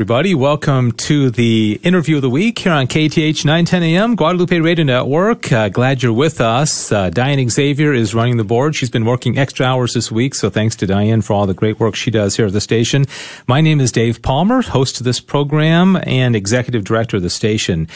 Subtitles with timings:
[0.00, 4.82] Everybody, welcome to the interview of the week here on KATH 910 AM, Guadalupe Radio
[4.82, 5.52] Network.
[5.52, 6.90] Uh, glad you're with us.
[6.90, 8.74] Uh, Diane Xavier is running the board.
[8.74, 11.78] She's been working extra hours this week, so thanks to Diane for all the great
[11.78, 13.04] work she does here at the station.
[13.46, 17.86] My name is Dave Palmer, host of this program and executive director of the station.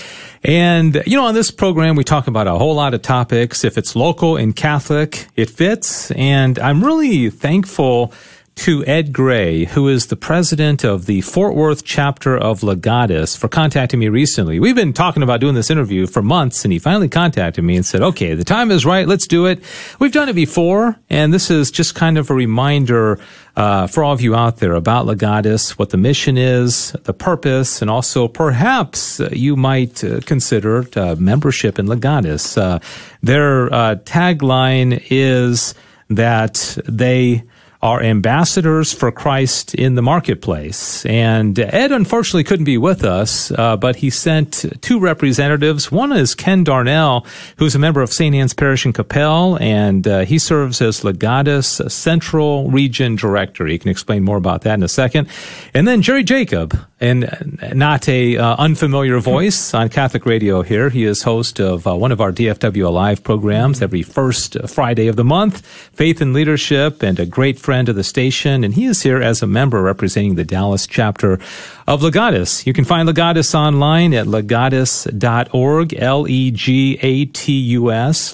[0.42, 3.64] And, you know, on this program, we talk about a whole lot of topics.
[3.64, 6.10] If it's local and Catholic, it fits.
[6.10, 8.12] And I'm really thankful
[8.56, 13.48] to Ed Gray, who is the president of the Fort Worth chapter of Legatus, for
[13.48, 14.60] contacting me recently.
[14.60, 17.84] We've been talking about doing this interview for months, and he finally contacted me and
[17.84, 19.08] said, okay, the time is right.
[19.08, 19.62] Let's do it.
[19.98, 23.18] We've done it before, and this is just kind of a reminder
[23.56, 27.82] uh, for all of you out there about Legatus, what the mission is, the purpose,
[27.82, 32.56] and also perhaps you might uh, consider uh, membership in Legatus.
[32.56, 32.78] Uh,
[33.22, 35.74] their uh, tagline is
[36.08, 37.42] that they
[37.84, 41.04] are ambassadors for Christ in the marketplace.
[41.04, 45.92] And Ed unfortunately couldn't be with us, uh, but he sent two representatives.
[45.92, 47.26] One is Ken Darnell,
[47.58, 48.34] who's a member of St.
[48.34, 53.66] Anne's Parish in Coppell, and uh, he serves as Legatus Central Region Director.
[53.66, 55.28] He can explain more about that in a second.
[55.74, 60.88] And then Jerry Jacob, and not a uh, unfamiliar voice on Catholic radio here.
[60.88, 65.16] He is host of uh, one of our DFW Alive programs every first Friday of
[65.16, 68.64] the month, Faith and Leadership, and a great friend of the station.
[68.64, 71.38] And he is here as a member representing the Dallas chapter
[71.86, 72.66] of Legatus.
[72.66, 77.04] You can find Legatus online at legatus.org, L-E-G-A-T-U-S,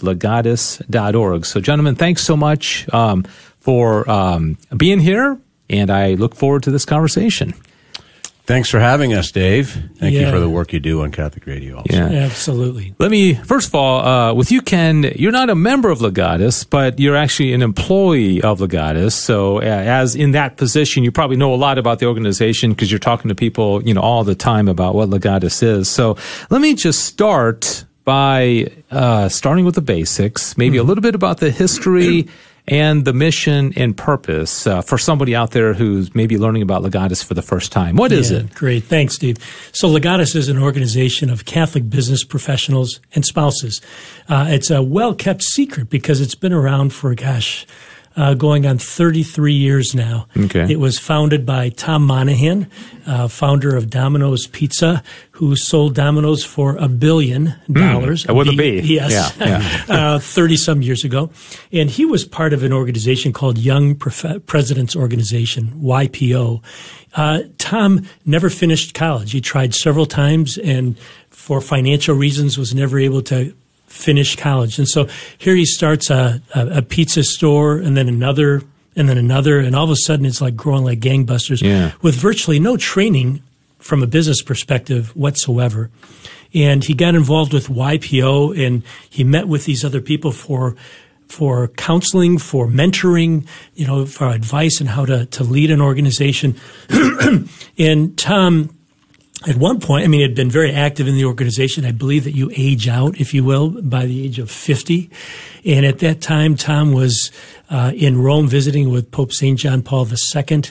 [0.01, 1.47] legatus.org.
[1.47, 3.25] So gentlemen, thanks so much um,
[3.59, 5.39] for um, being here,
[5.69, 7.55] and I look forward to this conversation.
[8.51, 9.69] Thanks for having us, Dave.
[9.95, 10.23] Thank yeah.
[10.23, 11.77] you for the work you do on Catholic Radio.
[11.77, 11.93] Also.
[11.93, 12.97] Yeah, absolutely.
[12.99, 15.13] Let me first of all, uh, with you, Ken.
[15.15, 19.13] You're not a member of Legatus, but you're actually an employee of Legatus.
[19.13, 22.91] So, uh, as in that position, you probably know a lot about the organization because
[22.91, 25.89] you're talking to people, you know, all the time about what Legatus is.
[25.89, 26.17] So,
[26.51, 30.87] let me just start by uh, starting with the basics, maybe mm-hmm.
[30.87, 32.27] a little bit about the history
[32.71, 37.23] and the mission and purpose uh, for somebody out there who's maybe learning about Legatus
[37.23, 37.97] for the first time.
[37.97, 38.55] What is yeah, it?
[38.55, 38.85] Great.
[38.85, 39.39] Thanks, Steve.
[39.73, 43.81] So Legatus is an organization of Catholic business professionals and spouses.
[44.29, 47.67] Uh, it's a well kept secret because it's been around for, gosh,
[48.17, 50.27] uh, going on 33 years now.
[50.37, 50.67] Okay.
[50.71, 52.71] It was founded by Tom Monaghan,
[53.07, 57.73] uh, founder of Domino's Pizza, who sold Domino's for a billion hmm.
[57.75, 58.25] dollars.
[58.25, 58.81] Mm, with a B.
[58.81, 59.35] Yes.
[59.39, 61.31] Yeah, 30 uh, some years ago.
[61.73, 66.63] And he was part of an organization called Young Prof- Presidents Organization, YPO.
[67.15, 69.33] Uh, Tom never finished college.
[69.33, 70.99] He tried several times and
[71.31, 73.55] for financial reasons was never able to
[73.91, 74.79] finish college.
[74.79, 78.63] And so here he starts a, a, a, pizza store and then another
[78.97, 79.59] and then another.
[79.59, 81.93] And all of a sudden it's like growing like gangbusters yeah.
[82.01, 83.43] with virtually no training
[83.79, 85.91] from a business perspective whatsoever.
[86.55, 90.77] And he got involved with YPO and he met with these other people for
[91.29, 96.57] for counseling, for mentoring, you know, for advice on how to, to lead an organization.
[97.79, 98.77] and Tom
[99.49, 101.87] at one point, I mean, he had been very active in the organization.
[101.87, 105.11] I believe that you age out, if you will, by the age of 50.
[105.65, 107.33] And at that time, Tom was
[107.71, 109.59] uh, in Rome visiting with Pope St.
[109.59, 110.63] John Paul II.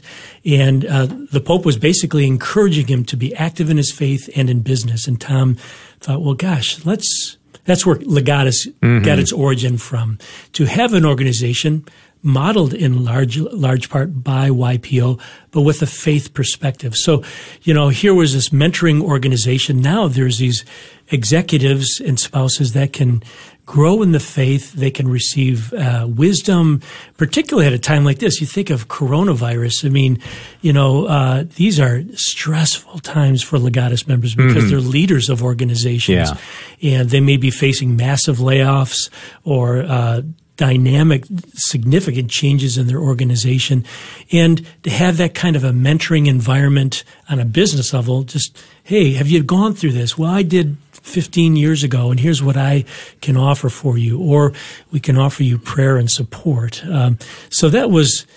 [0.46, 4.52] And uh, the Pope was basically encouraging him to be active in his faith and
[4.52, 5.08] in business.
[5.08, 5.56] And Tom
[6.00, 7.38] thought, well, gosh, let's.
[7.66, 9.04] That's where Legatus mm-hmm.
[9.04, 10.18] got its origin from.
[10.54, 11.86] To have an organization
[12.22, 15.20] modeled in large large part by YPO,
[15.52, 16.96] but with a faith perspective.
[16.96, 17.24] So,
[17.64, 19.82] you know, here was this mentoring organization.
[19.82, 20.66] Now there's these
[21.12, 23.24] executives and spouses that can
[23.66, 24.74] grow in the faith.
[24.74, 26.82] They can receive uh, wisdom,
[27.18, 28.42] particularly at a time like this.
[28.42, 29.86] You think of coronavirus.
[29.86, 30.20] I mean,
[30.62, 34.70] you know, uh, these are stressful times for Legatus members because mm-hmm.
[34.70, 36.32] they're leaders of organizations,
[36.80, 37.00] yeah.
[37.00, 39.10] and they may be facing massive layoffs
[39.44, 40.22] or uh,
[40.60, 43.86] dynamic, significant changes in their organization.
[44.30, 49.14] And to have that kind of a mentoring environment on a business level, just, hey,
[49.14, 50.18] have you gone through this?
[50.18, 52.84] Well, I did 15 years ago, and here's what I
[53.22, 54.20] can offer for you.
[54.20, 54.52] Or
[54.92, 56.86] we can offer you prayer and support.
[56.86, 57.18] Um,
[57.50, 58.28] so that was,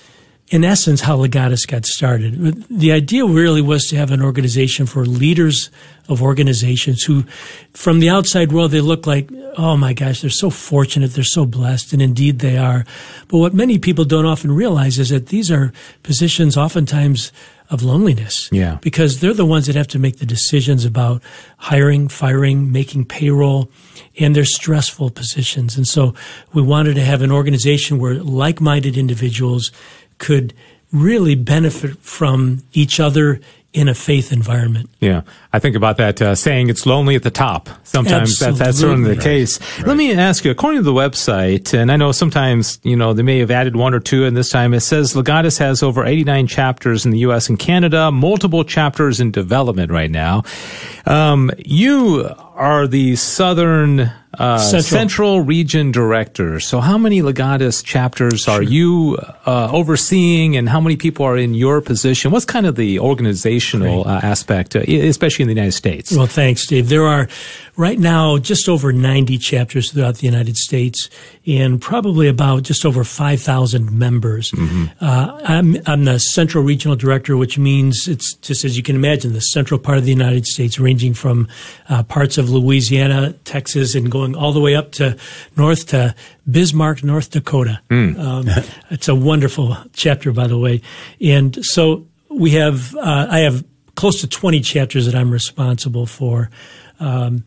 [0.52, 2.66] in essence, how Legatus got started.
[2.68, 5.70] The idea really was to have an organization for leaders
[6.10, 7.22] of organizations who,
[7.72, 11.46] from the outside world, they look like, oh my gosh, they're so fortunate, they're so
[11.46, 12.84] blessed, and indeed they are.
[13.28, 15.72] But what many people don't often realize is that these are
[16.02, 17.32] positions oftentimes
[17.70, 18.50] of loneliness.
[18.52, 18.76] Yeah.
[18.82, 21.22] Because they're the ones that have to make the decisions about
[21.56, 23.70] hiring, firing, making payroll,
[24.20, 25.78] and they're stressful positions.
[25.78, 26.14] And so
[26.52, 29.72] we wanted to have an organization where like minded individuals
[30.22, 30.54] could
[30.92, 33.40] really benefit from each other
[33.72, 34.90] in a faith environment.
[35.00, 35.22] Yeah,
[35.52, 39.10] I think about that uh, saying "it's lonely at the top." Sometimes that, that's certainly
[39.10, 39.24] the right.
[39.24, 39.60] case.
[39.78, 39.88] Right.
[39.88, 43.22] Let me ask you, according to the website, and I know sometimes you know they
[43.22, 46.46] may have added one or two, and this time it says Legatus has over 89
[46.46, 47.48] chapters in the U.S.
[47.48, 50.42] and Canada, multiple chapters in development right now.
[51.06, 54.82] Um, you are the southern uh, Central.
[54.82, 55.40] Central.
[55.40, 56.60] region director.
[56.60, 58.54] So, how many Legatus chapters sure.
[58.54, 62.30] are you uh, overseeing, and how many people are in your position?
[62.30, 66.12] What's kind of the organizational uh, aspect, uh, especially in the United States?
[66.12, 66.88] Well, thanks, Dave.
[66.88, 67.28] There are
[67.76, 71.08] right now just over 90 chapters throughout the United States
[71.46, 74.50] and probably about just over 5,000 members.
[74.50, 74.84] Mm-hmm.
[75.00, 79.32] Uh, I'm, I'm the central regional director, which means it's just as you can imagine,
[79.32, 81.48] the central part of the United States, ranging from
[81.88, 85.16] uh, parts of Louisiana, Texas, and going all the way up to
[85.56, 86.14] north to
[86.50, 87.80] Bismarck, North Dakota.
[87.90, 88.18] Mm.
[88.18, 88.48] Um,
[88.90, 90.82] it's a wonderful chapter, by the way.
[91.20, 93.64] And so we have, uh, I have
[93.94, 96.50] close to 20 chapters that I'm responsible for.
[97.00, 97.44] Um,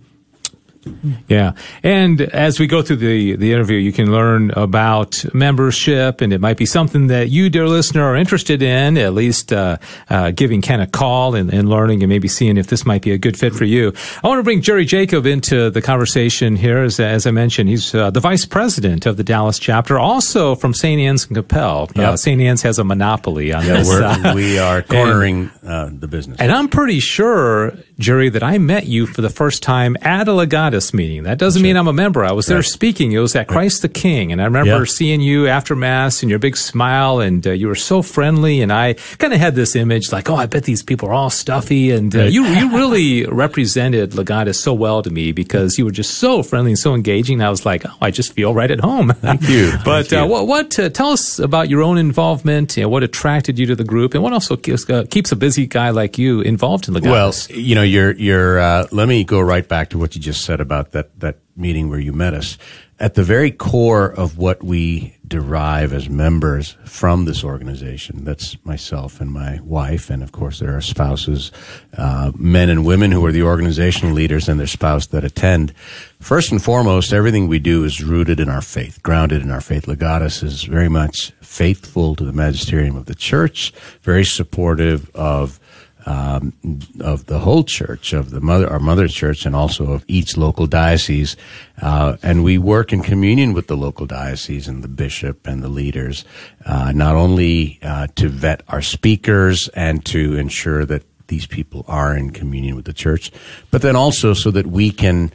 [1.27, 1.53] yeah.
[1.83, 6.41] And as we go through the, the interview, you can learn about membership, and it
[6.41, 9.77] might be something that you, dear listener, are interested in, at least uh,
[10.09, 13.11] uh, giving Ken a call and, and, learning and maybe seeing if this might be
[13.11, 13.93] a good fit for you.
[14.23, 16.79] I want to bring Jerry Jacob into the conversation here.
[16.79, 20.73] As, as I mentioned, he's uh, the vice president of the Dallas chapter, also from
[20.73, 20.99] St.
[21.01, 21.89] Anne's and Coppell.
[21.97, 22.19] Uh, yep.
[22.19, 22.39] St.
[22.39, 23.89] Anne's has a monopoly on yeah, this.
[23.89, 26.39] Uh, we are cornering and, uh, the business.
[26.39, 30.33] And I'm pretty sure, Jerry, that I met you for the first time at a
[30.75, 31.23] Legatus meeting.
[31.23, 31.81] That doesn't That's mean right.
[31.81, 32.23] I'm a member.
[32.23, 32.65] I was there right.
[32.65, 33.11] speaking.
[33.11, 34.85] It was at Christ the King, and I remember yeah.
[34.85, 38.61] seeing you after mass and your big smile, and uh, you were so friendly.
[38.61, 41.29] And I kind of had this image like, oh, I bet these people are all
[41.29, 42.31] stuffy, and uh, right.
[42.31, 46.71] you you really represented Legatus so well to me because you were just so friendly
[46.71, 47.41] and so engaging.
[47.41, 49.09] I was like, oh, I just feel right at home.
[49.09, 49.73] Thank you.
[49.85, 53.59] but Thank uh, what, what uh, tell us about your own involvement and what attracted
[53.59, 56.41] you to the group, and what also keeps, uh, keeps a busy guy like you
[56.41, 57.49] involved in Legatus.
[57.49, 58.59] Well, you know, you're you're.
[58.59, 61.89] Uh, let me go right back to what you just said about that that meeting
[61.89, 62.57] where you met us.
[62.99, 69.19] At the very core of what we derive as members from this organization, that's myself
[69.19, 71.51] and my wife, and of course there are spouses,
[71.97, 75.73] uh, men and women who are the organizational leaders and their spouse that attend.
[76.19, 79.87] First and foremost, everything we do is rooted in our faith, grounded in our faith.
[79.87, 85.59] Legatus is very much faithful to the magisterium of the church, very supportive of
[86.05, 86.53] um,
[86.99, 90.67] of the whole church, of the mother, our mother church, and also of each local
[90.67, 91.35] diocese.
[91.81, 95.67] Uh, and we work in communion with the local diocese and the bishop and the
[95.67, 96.23] leaders,
[96.65, 102.15] uh, not only uh, to vet our speakers and to ensure that these people are
[102.15, 103.31] in communion with the church,
[103.71, 105.31] but then also so that we can.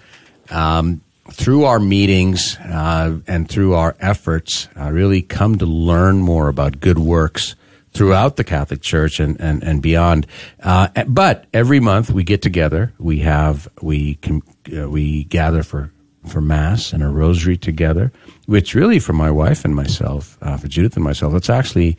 [0.50, 1.02] Um,
[1.32, 6.80] through our meetings uh, and through our efforts, uh, really come to learn more about
[6.80, 7.54] good works
[7.92, 10.26] throughout the Catholic Church and and, and beyond.
[10.62, 12.92] Uh, but every month we get together.
[12.98, 14.42] We have we can,
[14.76, 15.90] uh, we gather for
[16.26, 18.12] for mass and a rosary together,
[18.46, 21.96] which really for my wife and myself, uh, for Judith and myself, it's actually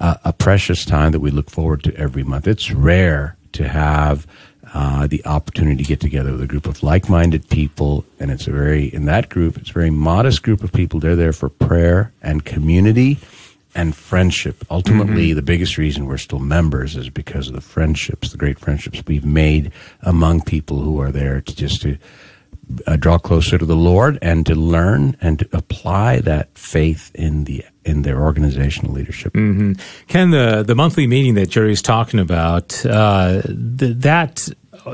[0.00, 2.46] a precious time that we look forward to every month.
[2.46, 4.26] It's rare to have.
[4.72, 8.50] Uh, the opportunity to get together with a group of like-minded people, and it's a
[8.50, 10.98] very in that group, it's a very modest group of people.
[10.98, 13.18] They're there for prayer and community,
[13.74, 14.64] and friendship.
[14.70, 15.36] Ultimately, mm-hmm.
[15.36, 19.24] the biggest reason we're still members is because of the friendships, the great friendships we've
[19.24, 19.72] made
[20.02, 21.98] among people who are there to just to
[22.86, 27.44] uh, draw closer to the Lord and to learn and to apply that faith in
[27.44, 29.32] the in their organizational leadership.
[29.34, 29.72] Mm-hmm.
[30.08, 34.48] Ken, the the monthly meeting that Jerry's talking about, uh, th- that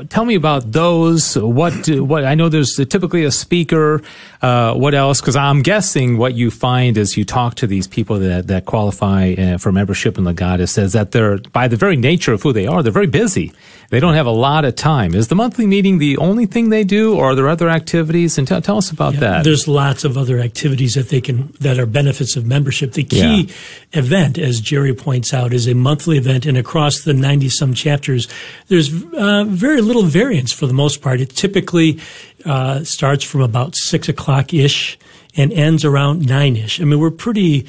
[0.09, 1.37] tell me about those.
[1.37, 4.01] What what I know there's typically a speaker.
[4.41, 5.21] Uh, what else?
[5.21, 9.33] Because I'm guessing what you find as you talk to these people that that qualify
[9.33, 12.65] uh, for membership in Legatus is that they're by the very nature of who they
[12.65, 13.51] are, they're very busy.
[13.91, 15.13] They don't have a lot of time.
[15.13, 18.37] Is the monthly meeting the only thing they do, or are there other activities?
[18.37, 19.43] And t- tell us about yeah, that.
[19.43, 22.93] There's lots of other activities that they can that are benefits of membership.
[22.93, 23.99] The key yeah.
[23.99, 28.29] event, as Jerry points out, is a monthly event, and across the 90 some chapters,
[28.69, 31.19] there's uh, very little variance for the most part.
[31.19, 31.99] It typically
[32.45, 34.97] uh, starts from about six o'clock ish
[35.35, 36.81] and ends around nine ish.
[36.81, 37.67] I mean, we're pretty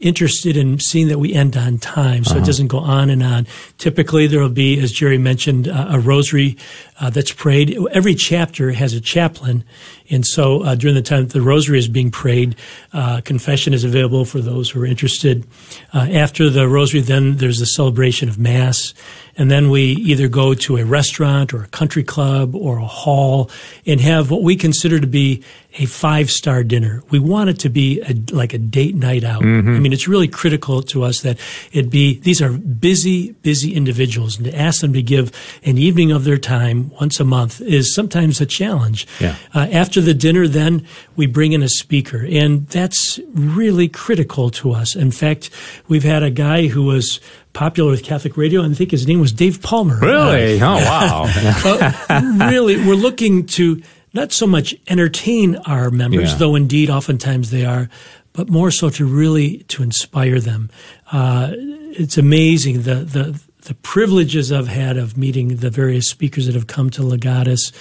[0.00, 2.42] interested in seeing that we end on time, so uh-huh.
[2.42, 3.46] it doesn't go on and on.
[3.78, 6.58] Typically, there will be, as Jerry mentioned, uh, a rosary
[7.00, 7.78] uh, that's prayed.
[7.90, 9.64] Every chapter has a chaplain,
[10.10, 12.56] and so uh, during the time that the rosary is being prayed,
[12.92, 15.46] uh, confession is available for those who are interested.
[15.94, 18.92] Uh, after the rosary, then there's the celebration of mass,
[19.36, 23.50] and then we either go to a restaurant or a country club or a hall
[23.86, 25.42] and have what we consider to be
[25.78, 27.02] a five star dinner.
[27.10, 29.42] We want it to be a, like a date night out.
[29.42, 29.74] Mm-hmm.
[29.74, 31.38] I mean, it's really critical to us that
[31.72, 35.32] it be these are busy, busy individuals, and to ask them to give
[35.64, 39.06] an evening of their time once a month is sometimes a challenge.
[39.20, 39.36] Yeah.
[39.52, 40.86] Uh, after the dinner, then
[41.16, 44.94] we bring in a speaker, and that's really critical to us.
[44.94, 45.50] In fact,
[45.88, 47.20] we've had a guy who was
[47.54, 49.98] popular with Catholic radio, and I think his name was Dave Palmer.
[49.98, 50.60] Really?
[50.60, 51.92] Uh, oh, wow.
[52.10, 53.80] uh, really, we're looking to
[54.12, 56.38] not so much entertain our members, Yeah.
[56.38, 57.88] though indeed oftentimes they are,
[58.32, 60.68] but more so to really to inspire them.
[61.10, 66.54] Uh, it's amazing the the the privileges I've had of meeting the various speakers that
[66.54, 67.72] have come to Legatus,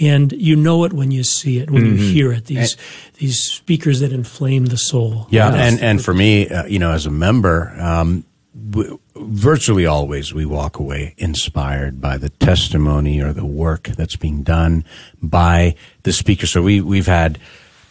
[0.00, 2.44] and you know it when you see it, when you hear it.
[2.46, 2.76] These
[3.18, 5.28] these speakers that inflame the soul.
[5.30, 10.44] Yeah, and and for me, uh, you know, as a member, um, virtually always we
[10.44, 14.84] walk away inspired by the testimony or the work that's being done
[15.22, 16.46] by the speaker.
[16.46, 17.38] So we we've had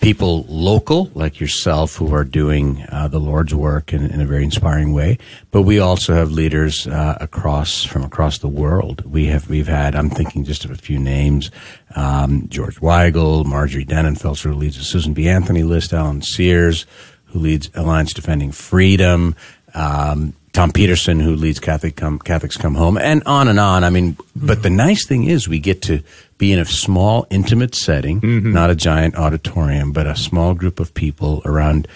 [0.01, 4.44] people local like yourself who are doing uh, the Lord's work in, in a very
[4.44, 5.18] inspiring way,
[5.51, 9.06] but we also have leaders uh, across from across the world.
[9.06, 11.51] We have we've had I'm thinking just of a few names:
[11.96, 15.30] um, George Weigel, Marjorie Dannenfelser, who leads the Susan B.
[15.30, 16.86] Anthony list, Alan Sears,
[17.25, 19.36] who leads Alliance Defending Freedom.
[19.74, 23.86] Um, Tom Peterson, who leads Catholic come, Catholics Come Home, and on and on.
[23.86, 26.04] I mean, but the nice thing is we get to
[26.38, 28.51] be in a small, intimate setting, mm-hmm.
[28.51, 31.88] not a giant auditorium, but a small group of people around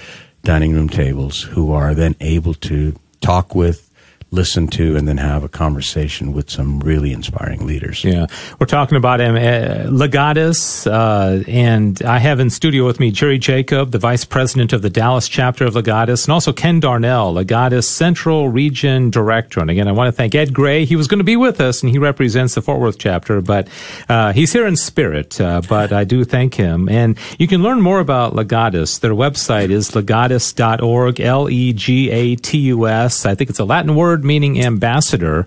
[0.45, 3.91] dining room tables who are then able to talk with,
[4.33, 8.03] listen to, and then have a conversation with some really inspiring leaders.
[8.03, 8.25] Yeah,
[8.59, 13.91] we're talking about uh, Legatus, uh, and I have in studio with me Jerry Jacob,
[13.91, 18.49] the vice president of the Dallas chapter of Legatus, and also Ken Darnell, Legatus Central
[18.49, 19.59] Region Director.
[19.59, 20.83] And again, I want to thank Ed Gray.
[20.83, 23.67] He was going to be with us, and he represents the Fort Worth chapter, but
[24.09, 25.39] uh, he's here in spirit.
[25.39, 28.99] Uh, but I do thank him, and you can learn more about Legatus.
[28.99, 33.27] Their website is legatus.org, L E G A T U S.
[33.27, 35.45] I think it's a Latin word meaning ambassador.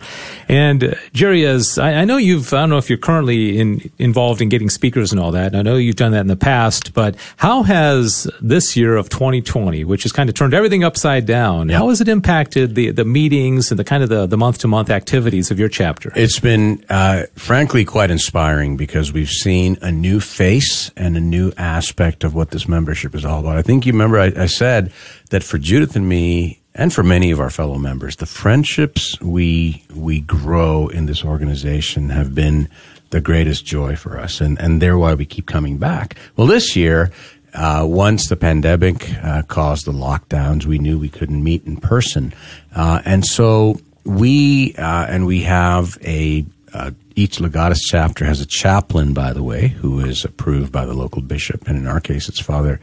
[0.49, 3.91] And uh, Jerry, as I, I know you've, I don't know if you're currently in,
[3.99, 5.49] involved in getting speakers and all that.
[5.49, 9.09] And I know you've done that in the past, but how has this year of
[9.09, 13.05] 2020, which has kind of turned everything upside down, how has it impacted the the
[13.05, 16.13] meetings and the kind of the the month to month activities of your chapter?
[16.15, 21.53] It's been, uh, frankly, quite inspiring because we've seen a new face and a new
[21.57, 23.57] aspect of what this membership is all about.
[23.57, 24.93] I think you remember I, I said
[25.31, 29.83] that for Judith and me, and for many of our fellow members, the friendships we
[29.95, 32.69] we grow in this organization have been
[33.11, 36.17] the greatest joy for us, and and they're why we keep coming back.
[36.37, 37.11] Well, this year.
[37.55, 42.35] Uh, once the pandemic uh, caused the lockdowns, we knew we couldn't meet in person,
[42.75, 48.47] uh, and so we uh, and we have a uh, each Legatus chapter has a
[48.47, 52.29] chaplain, by the way, who is approved by the local bishop, and in our case,
[52.29, 52.79] it's Father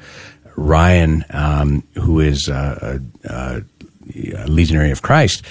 [0.56, 3.64] Ryan, um, who is uh, a,
[4.48, 5.44] legionary of Christ.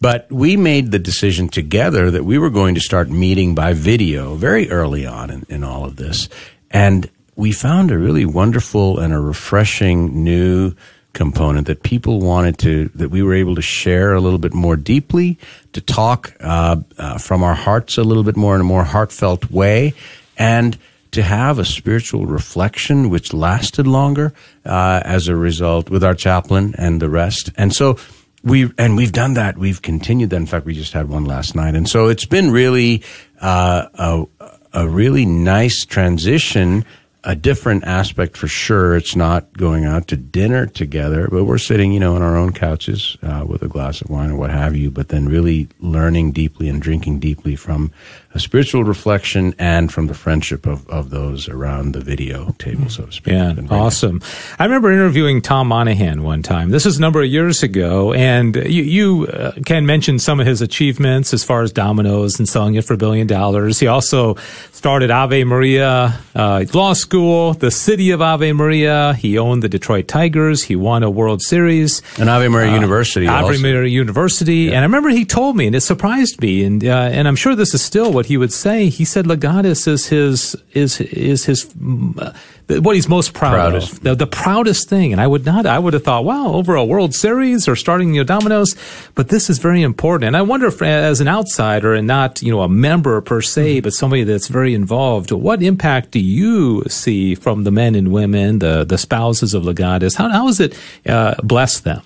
[0.00, 4.34] But we made the decision together that we were going to start meeting by video
[4.34, 6.28] very early on in, in all of this,
[6.70, 10.74] and we found a really wonderful and a refreshing new
[11.12, 14.76] component that people wanted to that we were able to share a little bit more
[14.76, 15.38] deeply
[15.72, 19.50] to talk uh, uh, from our hearts a little bit more in a more heartfelt
[19.50, 19.92] way
[20.38, 20.78] and
[21.12, 24.32] to have a spiritual reflection which lasted longer
[24.64, 27.50] uh, as a result with our chaplain and the rest.
[27.56, 27.98] And so
[28.42, 29.58] we and we've done that.
[29.58, 30.36] We've continued that.
[30.36, 31.74] In fact we just had one last night.
[31.74, 33.02] And so it's been really
[33.40, 34.24] uh, a,
[34.72, 36.84] a really nice transition
[37.24, 38.96] a different aspect for sure.
[38.96, 42.52] It's not going out to dinner together, but we're sitting, you know, on our own
[42.52, 44.90] couches uh, with a glass of wine or what have you.
[44.90, 47.92] But then really learning deeply and drinking deeply from
[48.32, 53.04] a spiritual reflection and from the friendship of, of those around the video table, so
[53.04, 53.34] to speak.
[53.34, 53.86] Yeah, It's been very nice.
[53.96, 54.22] awesome.
[54.58, 56.70] I remember interviewing Tom Monaghan one time.
[56.70, 60.46] This is a number of years ago, and you, you uh, Ken mentioned some of
[60.46, 63.80] his achievements as far as Domino's and selling it for a billion dollars.
[63.80, 64.36] He also
[64.70, 69.14] started Ave Maria uh, Law School, the city of Ave Maria.
[69.14, 70.64] He owned the Detroit Tigers.
[70.64, 72.02] He won a World Series.
[72.18, 73.26] And Ave Maria University.
[73.26, 73.62] Ave also.
[73.62, 77.26] Maria University, and I remember he told me, and it surprised me, and uh, and
[77.28, 78.88] I'm sure this is still what he would say.
[78.88, 81.74] He said Legatus is his is is his
[82.18, 82.32] uh,
[82.78, 83.92] what he's most proud Proudest.
[83.92, 85.12] of, the, the proudest thing.
[85.12, 88.14] And I would not, I would have thought, wow, over a World Series or starting
[88.14, 88.76] you know Domino's,
[89.14, 90.28] but this is very important.
[90.28, 93.80] And I wonder if, as an outsider and not you know a member per se,
[93.80, 98.60] but somebody that's very involved, what impact do you see from the men and women,
[98.60, 100.14] the the spouses of Legatus?
[100.14, 102.02] How how has it uh, blessed them?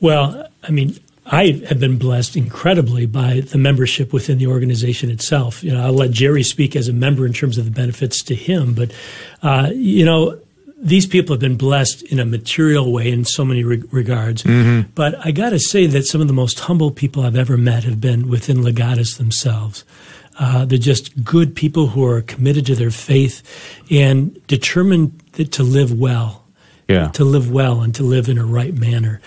[0.00, 5.64] Well, I mean, I have been blessed incredibly by the membership within the organization itself.
[5.64, 8.34] You know, I'll let Jerry speak as a member in terms of the benefits to
[8.34, 8.92] him, but
[9.42, 10.38] uh, you know,
[10.76, 14.42] these people have been blessed in a material way in so many re- regards.
[14.42, 14.90] Mm-hmm.
[14.94, 17.84] But I got to say that some of the most humble people I've ever met
[17.84, 19.84] have been within Legatus themselves.
[20.38, 23.42] Uh, they're just good people who are committed to their faith
[23.90, 25.18] and determined
[25.52, 26.44] to live well.
[26.86, 27.08] Yeah.
[27.12, 29.22] To live well and to live in a right manner.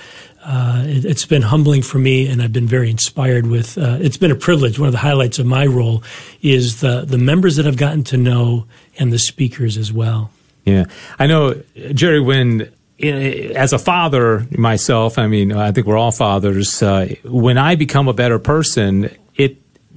[0.49, 3.77] Uh, it, has been humbling for me, and I've been very inspired with.
[3.77, 4.79] Uh, it's been a privilege.
[4.79, 6.03] One of the highlights of my role
[6.41, 8.65] is the the members that I've gotten to know
[8.97, 10.31] and the speakers as well.
[10.63, 10.85] Yeah,
[11.19, 11.61] I know,
[11.93, 12.21] Jerry.
[12.21, 12.71] When
[13.03, 16.81] as a father myself, I mean, I think we're all fathers.
[16.81, 19.09] Uh, when I become a better person,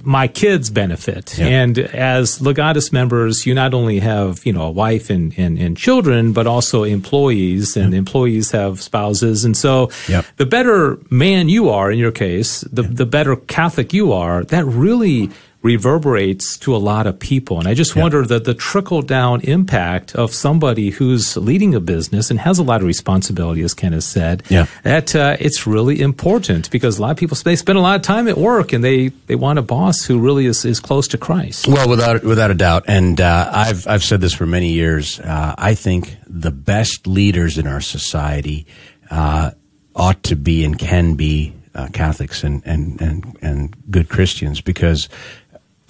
[0.03, 1.37] my kids benefit.
[1.37, 1.47] Yeah.
[1.47, 5.77] And as Legatus members, you not only have, you know, a wife and, and, and
[5.77, 9.45] children, but also employees and employees have spouses.
[9.45, 10.25] And so yep.
[10.37, 14.65] the better man you are in your case, the, the better Catholic you are, that
[14.65, 15.29] really
[15.61, 17.59] reverberates to a lot of people.
[17.59, 18.01] And I just yeah.
[18.01, 22.63] wonder that the trickle down impact of somebody who's leading a business and has a
[22.63, 24.65] lot of responsibility, as Ken has said, yeah.
[24.83, 28.01] that uh, it's really important because a lot of people they spend a lot of
[28.01, 31.17] time at work and they, they want a boss who really is, is close to
[31.17, 31.67] Christ.
[31.67, 35.19] Well, without without a doubt, and uh, I've I've said this for many years.
[35.19, 38.65] Uh, I think the best leaders in our society
[39.09, 39.51] uh,
[39.95, 45.09] ought to be and can be uh, Catholics and, and, and, and good Christians because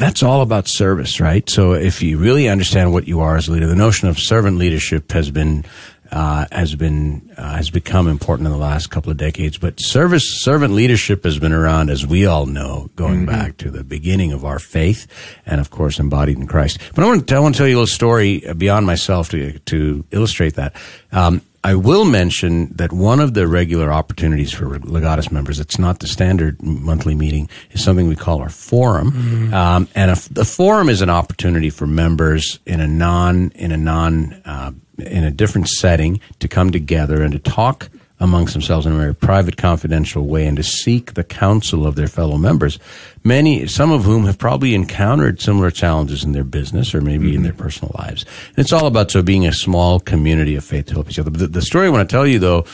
[0.01, 1.50] that's all about service, right?
[1.50, 4.58] So if you really understand what you are as a leader, the notion of servant
[4.58, 5.65] leadership has been
[6.12, 9.58] uh, has been uh, has become important in the last couple of decades.
[9.58, 13.31] But service servant leadership has been around, as we all know, going mm-hmm.
[13.31, 15.08] back to the beginning of our faith,
[15.46, 16.79] and of course embodied in Christ.
[16.93, 19.58] But I want to, I want to tell you a little story beyond myself to
[19.60, 20.75] to illustrate that.
[21.13, 25.99] Um, I will mention that one of the regular opportunities for Legatus members, it's not
[25.99, 29.11] the standard monthly meeting, is something we call our forum.
[29.11, 29.53] Mm-hmm.
[29.53, 33.77] Um, and a, the forum is an opportunity for members in a non, in a
[33.77, 37.89] non, uh, in a different setting to come together and to talk
[38.21, 42.07] amongst themselves in a very private, confidential way and to seek the counsel of their
[42.07, 42.77] fellow members.
[43.23, 47.37] Many, some of whom have probably encountered similar challenges in their business or maybe mm-hmm.
[47.37, 48.23] in their personal lives.
[48.49, 51.31] And it's all about so being a small community of faith to help each other.
[51.31, 52.65] The, the story I want to tell you though,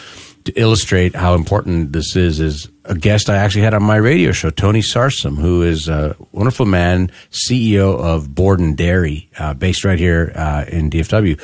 [0.44, 4.32] to illustrate how important this is, is a guest I actually had on my radio
[4.32, 10.00] show, Tony Sarsam, who is a wonderful man, CEO of Borden Dairy, uh, based right
[10.00, 11.38] here uh, in DFW.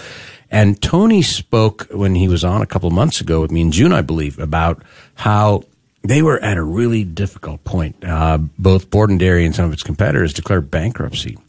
[0.53, 3.91] And Tony spoke when he was on a couple months ago with me in June,
[3.91, 4.83] I believe, about
[5.15, 5.63] how
[6.03, 7.95] they were at a really difficult point.
[8.05, 11.39] Uh, both Borden Dairy and some of its competitors declared bankruptcy.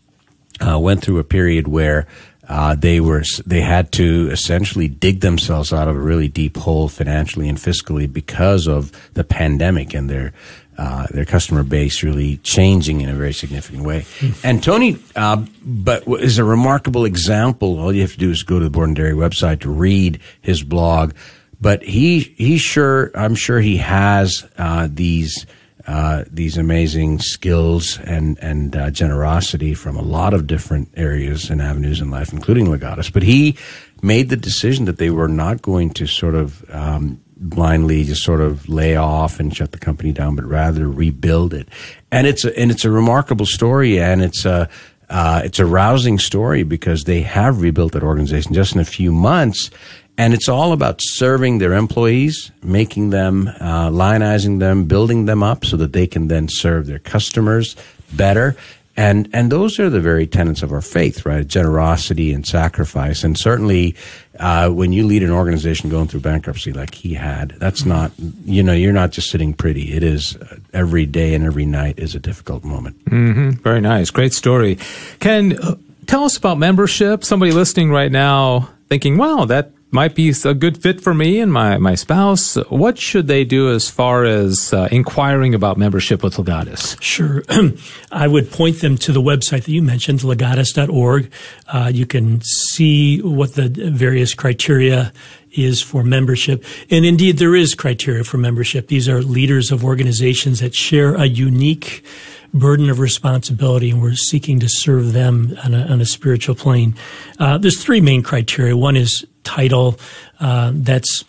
[0.59, 2.07] Uh, went through a period where
[2.49, 6.89] uh, they were they had to essentially dig themselves out of a really deep hole
[6.89, 10.33] financially and fiscally because of the pandemic and their
[10.77, 14.05] uh, their customer base really changing in a very significant way.
[14.43, 17.79] And Tony, uh, but is a remarkable example.
[17.79, 20.63] All you have to do is go to the Borden Dairy website to read his
[20.63, 21.13] blog.
[21.61, 25.47] But he, he sure, I'm sure he has uh, these.
[25.87, 31.61] Uh, these amazing skills and and uh, generosity from a lot of different areas and
[31.61, 33.13] avenues in life, including Legatus.
[33.13, 33.59] But he
[34.01, 38.41] made the decision that they were not going to sort of um, blindly just sort
[38.41, 41.69] of lay off and shut the company down, but rather rebuild it.
[42.11, 44.69] And it's a, and it's a remarkable story, and it's a
[45.11, 49.13] uh, it's a rousing story because they have rebuilt that organization just in a few
[49.13, 49.71] months.
[50.17, 55.65] And it's all about serving their employees, making them, uh, lionizing them, building them up
[55.65, 57.75] so that they can then serve their customers
[58.13, 58.57] better.
[58.97, 61.45] And, and those are the very tenets of our faith, right?
[61.45, 63.25] Generosity and sacrifice.
[63.25, 63.97] And certainly,
[64.39, 68.13] uh, when you lead an organization going through bankruptcy like he had, that's not,
[68.45, 69.93] you know, you're not just sitting pretty.
[69.93, 73.05] It is uh, every day and every night is a difficult moment.
[73.05, 73.51] Mm-hmm.
[73.63, 74.11] Very nice.
[74.11, 74.79] Great story.
[75.21, 77.25] Ken, uh, tell us about membership.
[77.25, 81.53] Somebody listening right now thinking, wow, that might be a good fit for me and
[81.53, 82.57] my, my spouse.
[82.69, 87.01] What should they do as far as uh, inquiring about membership with Legatus?
[87.01, 87.45] Sure.
[88.13, 91.31] I would point them to the website that you mentioned, legatus.org.
[91.69, 95.13] Uh, you can see what the various criteria
[95.53, 96.65] is for membership.
[96.91, 98.89] And indeed, there is criteria for membership.
[98.89, 102.05] These are leaders of organizations that share a unique
[102.53, 106.95] burden of responsibility, and we're seeking to serve them on a, on a spiritual plane.
[107.39, 108.77] Uh, there's three main criteria.
[108.77, 109.99] One is title.
[110.41, 111.25] Uh, that's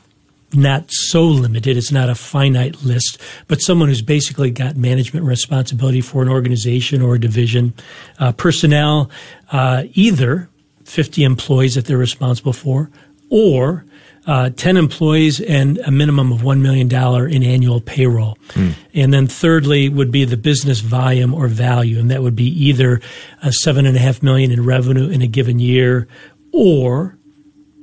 [0.54, 1.78] not so limited.
[1.78, 7.01] It's not a finite list, but someone who's basically got management responsibility for an organization
[7.01, 7.73] or a division.
[8.19, 9.10] Uh, personnel,
[9.51, 10.49] uh, either
[10.86, 12.89] 50 employees that they're responsible for,
[13.30, 13.86] or
[14.28, 16.91] uh, 10 employees and a minimum of $1 million
[17.32, 18.38] in annual payroll.
[18.49, 18.73] Mm.
[18.93, 21.99] And then thirdly would be the business volume or value.
[21.99, 23.01] And that would be either
[23.43, 26.08] a seven and a half million in revenue in a given year
[26.51, 27.14] or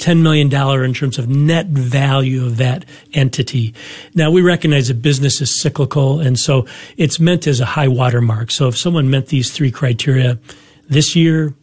[0.03, 0.53] $10 million
[0.85, 3.73] in terms of net value of that entity.
[4.15, 8.51] Now, we recognize that business is cyclical, and so it's meant as a high watermark.
[8.51, 10.39] So if someone met these three criteria
[10.89, 11.55] this year,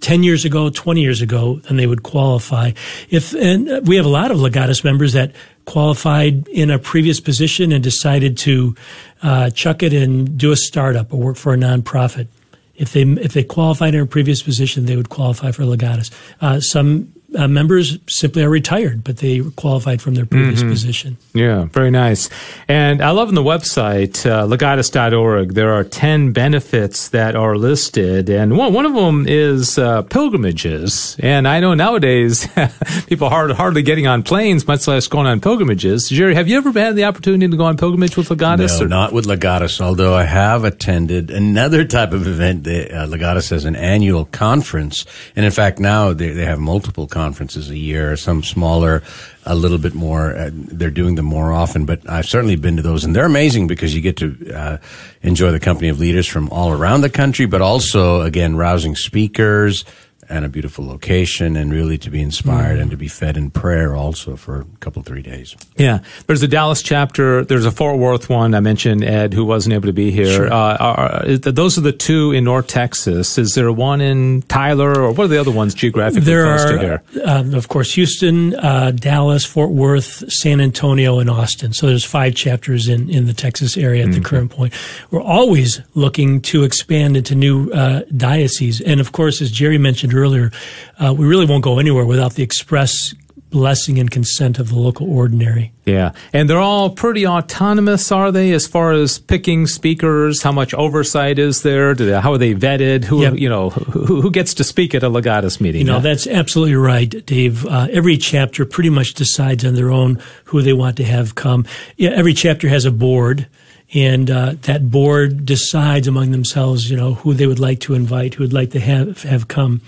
[0.00, 2.72] 10 years ago, 20 years ago, then they would qualify.
[3.08, 5.32] If, and we have a lot of Legatus members that
[5.64, 8.74] qualified in a previous position and decided to
[9.22, 12.26] uh, chuck it and do a startup or work for a nonprofit.
[12.74, 16.10] If they if they qualified in a previous position, they would qualify for Legatus.
[16.40, 20.70] Uh, some uh, members simply are retired, but they qualified from their previous mm-hmm.
[20.70, 21.16] position.
[21.32, 22.30] Yeah, very nice.
[22.68, 28.30] And I love on the website, uh, legatus.org, there are 10 benefits that are listed.
[28.30, 31.16] And one, one of them is uh, pilgrimages.
[31.20, 32.48] And I know nowadays
[33.06, 36.08] people are hardly getting on planes, much less going on pilgrimages.
[36.08, 38.78] Jerry, have you ever had the opportunity to go on pilgrimage with Legatus?
[38.78, 38.88] No, or?
[38.88, 42.66] not with Legatus, although I have attended another type of event.
[42.66, 45.04] uh, Legatus has an annual conference.
[45.36, 49.02] And in fact, now they, they have multiple conferences conferences a year, some smaller,
[49.46, 50.36] a little bit more.
[50.36, 53.66] Uh, they're doing them more often, but I've certainly been to those, and they're amazing
[53.66, 54.76] because you get to uh,
[55.22, 59.86] enjoy the company of leaders from all around the country, but also, again, rousing speakers,
[60.28, 62.82] and a beautiful location and really to be inspired mm.
[62.82, 65.56] and to be fed in prayer also for a couple three days.
[65.76, 66.00] Yeah.
[66.26, 69.86] There's a dallas chapter there's a fort worth one i mentioned ed who wasn't able
[69.86, 70.26] to be here.
[70.26, 70.52] Sure.
[70.52, 73.38] uh, are, those are the two in north texas.
[73.38, 76.72] Is there one in tyler or what are the other ones geographically there close are,
[76.72, 77.02] to here?
[77.24, 81.72] um, of course houston uh, dallas fort worth san antonio and austin.
[81.72, 84.22] So there's five chapters in, in the texas area at mm-hmm.
[84.22, 84.72] the current point.
[85.10, 88.80] We're always looking to expand into new uh, dioceses.
[88.80, 90.50] And of course as jerry mentioned earlier,
[90.98, 93.14] uh, we really won't go anywhere without the express
[93.54, 95.72] blessing and consent of the local ordinary.
[95.84, 96.10] Yeah.
[96.32, 100.42] And they're all pretty autonomous, are they, as far as picking speakers?
[100.42, 101.94] How much oversight is there?
[101.94, 103.04] They, how are they vetted?
[103.04, 103.34] Who, yep.
[103.34, 105.82] you know, who, who, gets to speak at a legatus meeting?
[105.82, 107.64] You know, that's absolutely right, Dave.
[107.64, 111.64] Uh, every chapter pretty much decides on their own who they want to have come.
[111.96, 113.46] Yeah, every chapter has a board
[113.92, 118.34] and uh, that board decides among themselves, you know, who they would like to invite,
[118.34, 119.80] who would like to have have come.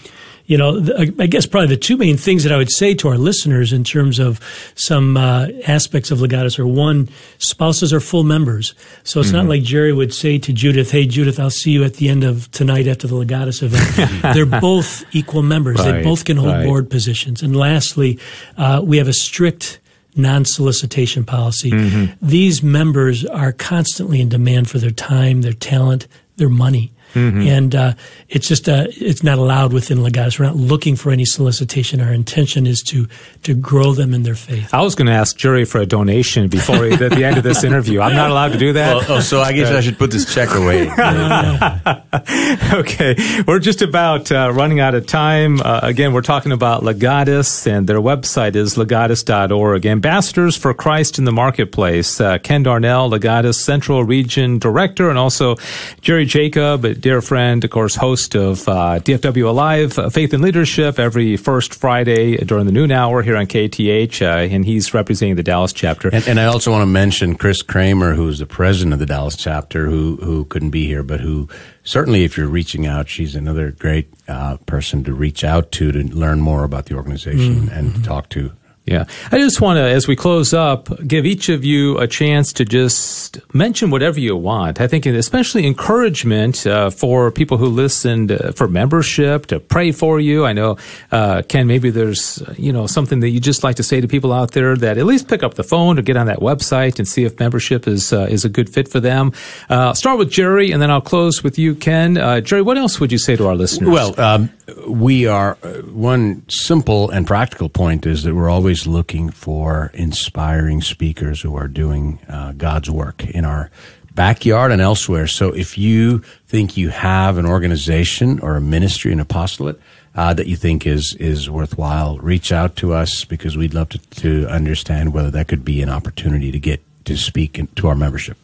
[0.48, 3.08] You know, the, I guess probably the two main things that I would say to
[3.08, 4.40] our listeners in terms of
[4.76, 9.38] some uh, aspects of legatus are one, spouses are full members, so it's mm-hmm.
[9.38, 12.22] not like Jerry would say to Judith, "Hey, Judith, I'll see you at the end
[12.22, 16.52] of tonight after the legatus event." They're both equal members; right, they both can hold
[16.52, 16.64] right.
[16.64, 17.42] board positions.
[17.42, 18.20] And lastly,
[18.56, 19.80] uh, we have a strict
[20.16, 21.70] non solicitation policy.
[21.70, 22.26] Mm-hmm.
[22.26, 26.92] These members are constantly in demand for their time, their talent, their money.
[27.16, 27.40] Mm-hmm.
[27.40, 27.94] And uh,
[28.28, 30.38] it's just uh, it's not allowed within Legatus.
[30.38, 32.00] We're not looking for any solicitation.
[32.00, 33.08] Our intention is to
[33.44, 34.72] to grow them in their faith.
[34.74, 37.44] I was going to ask Jerry for a donation before we, at the end of
[37.44, 38.00] this interview.
[38.00, 38.96] I'm not allowed to do that.
[38.96, 40.90] Well, oh, so I guess I should put this check away.
[42.72, 45.60] okay, we're just about uh, running out of time.
[45.60, 49.86] Uh, again, we're talking about Legatus, and their website is legatus.org.
[49.86, 52.20] Ambassadors for Christ in the Marketplace.
[52.20, 55.56] Uh, Ken Darnell, Legatus Central Region Director, and also
[56.02, 60.98] Jerry Jacob dear friend, of course, host of uh, DFW Alive, uh, Faith and Leadership,
[60.98, 65.44] every first Friday during the noon hour here on KATH, uh, and he's representing the
[65.44, 66.08] Dallas chapter.
[66.12, 69.36] And, and, I also want to mention Chris Kramer, who's the president of the Dallas
[69.36, 71.48] chapter, who who couldn't be here, but who
[71.84, 76.02] certainly, if you're reaching out, she's another great uh, person to reach out to to
[76.08, 77.78] learn more about the organization mm-hmm.
[77.78, 78.50] and to talk to
[78.86, 79.04] yeah.
[79.32, 82.64] I just want to, as we close up, give each of you a chance to
[82.64, 84.80] just mention whatever you want.
[84.80, 90.20] I think especially encouragement uh, for people who listened uh, for membership to pray for
[90.20, 90.46] you.
[90.46, 90.76] I know,
[91.10, 94.32] uh, Ken, maybe there's, you know, something that you just like to say to people
[94.32, 97.08] out there that at least pick up the phone or get on that website and
[97.08, 99.32] see if membership is, uh, is a good fit for them.
[99.68, 102.16] Uh, start with Jerry and then I'll close with you, Ken.
[102.16, 103.90] Uh, Jerry, what else would you say to our listeners?
[103.90, 104.50] Well, um,
[104.86, 105.54] we are,
[105.92, 111.56] one simple and practical point is that we're always always looking for inspiring speakers who
[111.56, 113.70] are doing uh, God's work in our
[114.14, 115.26] backyard and elsewhere.
[115.26, 119.80] So if you think you have an organization or a ministry, an apostolate,
[120.14, 123.98] uh, that you think is is worthwhile, reach out to us because we'd love to,
[124.22, 127.94] to understand whether that could be an opportunity to get to speak in, to our
[127.94, 128.36] membership.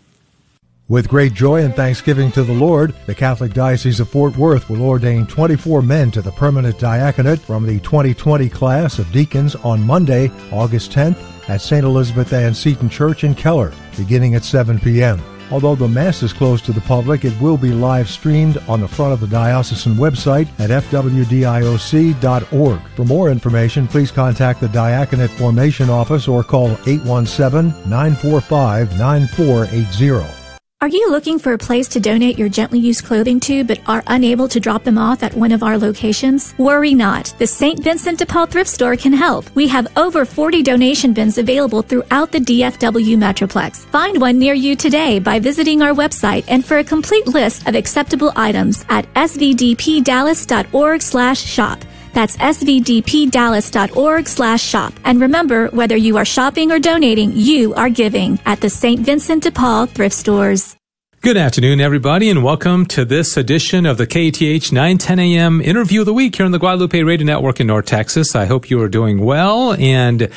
[0.90, 4.84] With great joy and thanksgiving to the Lord, the Catholic Diocese of Fort Worth will
[4.84, 10.32] ordain 24 men to the permanent diaconate from the 2020 class of deacons on Monday,
[10.50, 11.84] August 10th at St.
[11.84, 15.22] Elizabeth Ann Seton Church in Keller, beginning at 7 p.m.
[15.50, 18.88] Although the Mass is closed to the public, it will be live streamed on the
[18.88, 22.82] front of the diocesan website at fwdioc.org.
[22.96, 30.47] For more information, please contact the Diaconate Formation Office or call 817 945 9480.
[30.80, 34.04] Are you looking for a place to donate your gently used clothing to but are
[34.06, 36.54] unable to drop them off at one of our locations?
[36.60, 37.34] Worry not.
[37.40, 37.84] The St.
[37.84, 39.50] Vincent de Paul thrift store can help.
[39.56, 43.88] We have over 40 donation bins available throughout the DFW Metroplex.
[43.88, 47.74] Find one near you today by visiting our website and for a complete list of
[47.74, 51.84] acceptable items at svdpdallas.org slash shop.
[52.18, 54.92] That's svdpdallas.org slash shop.
[55.04, 59.02] And remember, whether you are shopping or donating, you are giving at the St.
[59.02, 60.76] Vincent de Paul thrift stores.
[61.22, 66.08] Good afternoon, everybody, and welcome to this edition of the KATH 910 AM interview of
[66.08, 68.36] the week here on the Guadalupe Radio Network in North Texas.
[68.36, 69.74] I hope you are doing well.
[69.74, 70.30] And,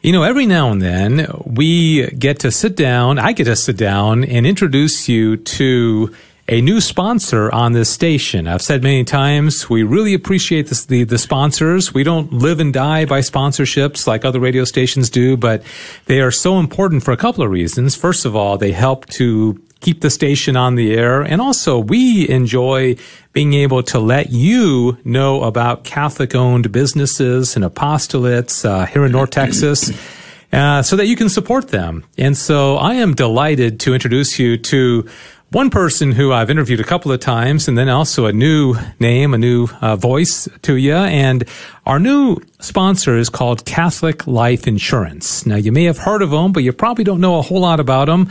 [0.00, 3.76] you know, every now and then we get to sit down, I get to sit
[3.76, 6.14] down and introduce you to
[6.48, 8.46] a new sponsor on this station.
[8.46, 11.92] I've said many times we really appreciate this, the the sponsors.
[11.92, 15.62] We don't live and die by sponsorships like other radio stations do, but
[16.06, 17.96] they are so important for a couple of reasons.
[17.96, 22.28] First of all, they help to keep the station on the air, and also we
[22.28, 22.96] enjoy
[23.32, 29.30] being able to let you know about Catholic-owned businesses and apostolates uh, here in North
[29.30, 29.90] Texas.
[30.52, 32.04] Uh, so that you can support them.
[32.16, 35.06] And so I am delighted to introduce you to
[35.52, 39.32] one person who I've interviewed a couple of times, and then also a new name,
[39.32, 40.94] a new uh, voice to you.
[40.94, 41.44] And
[41.86, 45.46] our new sponsor is called Catholic Life Insurance.
[45.46, 47.78] Now, you may have heard of them, but you probably don't know a whole lot
[47.78, 48.28] about them.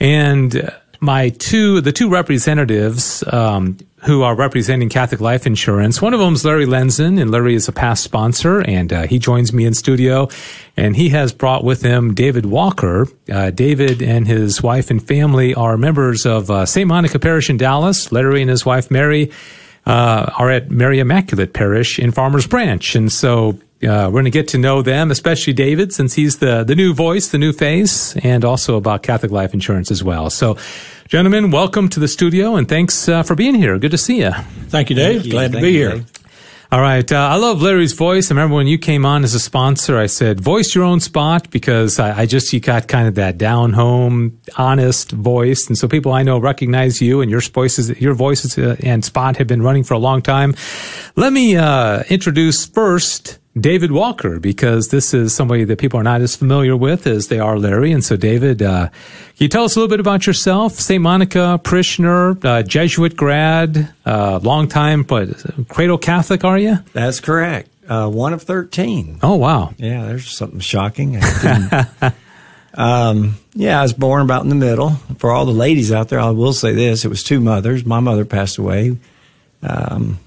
[0.00, 6.14] And uh, my two, the two representatives um, who are representing Catholic Life Insurance, one
[6.14, 9.52] of them is Larry Lenzen, and Larry is a past sponsor, and uh, he joins
[9.52, 10.28] me in studio.
[10.76, 13.08] And he has brought with him David Walker.
[13.30, 16.86] Uh, David and his wife and family are members of uh, St.
[16.86, 18.12] Monica Parish in Dallas.
[18.12, 19.32] Larry and his wife Mary
[19.86, 24.30] uh, are at Mary Immaculate Parish in Farmers Branch, and so uh, we're going to
[24.30, 28.16] get to know them, especially David, since he's the the new voice, the new face,
[28.16, 30.30] and also about Catholic Life Insurance as well.
[30.30, 30.56] So,
[31.08, 33.78] gentlemen, welcome to the studio, and thanks uh, for being here.
[33.78, 34.32] Good to see you.
[34.68, 35.28] Thank you, Dave.
[35.28, 36.04] Glad to be here.
[36.72, 37.10] All right.
[37.12, 38.28] Uh, I love Larry's voice.
[38.28, 41.48] I remember when you came on as a sponsor, I said, voice your own spot
[41.50, 45.68] because I, I just, you got kind of that down home, honest voice.
[45.68, 49.36] And so people I know recognize you and your voices, your voices uh, and spot
[49.36, 50.56] have been running for a long time.
[51.14, 56.20] Let me, uh, introduce first David Walker because this is somebody that people are not
[56.20, 57.92] as familiar with as they are Larry.
[57.92, 58.94] And so, David, uh, can
[59.38, 60.74] you tell us a little bit about yourself?
[60.74, 61.00] St.
[61.02, 65.28] Monica parishioner, uh, Jesuit grad, uh, long time, but
[65.68, 66.78] cradle Catholic, are you?
[66.92, 67.70] That's correct.
[67.88, 69.20] Uh, one of 13.
[69.22, 69.72] Oh, wow.
[69.78, 71.20] Yeah, there's something shocking.
[72.76, 74.90] Um, yeah, I was born about in the middle.
[75.18, 77.86] For all the ladies out there, I will say this it was two mothers.
[77.86, 78.98] My mother passed away
[79.62, 80.18] um,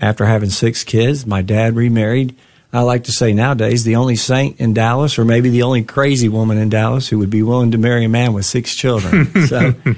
[0.00, 1.26] after having six kids.
[1.26, 2.34] My dad remarried.
[2.72, 6.28] I like to say nowadays the only saint in Dallas, or maybe the only crazy
[6.28, 9.26] woman in Dallas who would be willing to marry a man with six children.
[9.46, 9.96] so um,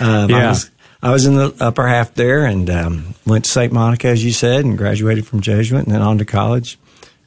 [0.00, 0.48] I, Yeah.
[0.48, 0.70] was,
[1.02, 3.72] I was in the upper half there and um, went to St.
[3.72, 6.78] Monica, as you said, and graduated from Jesuit and then on to college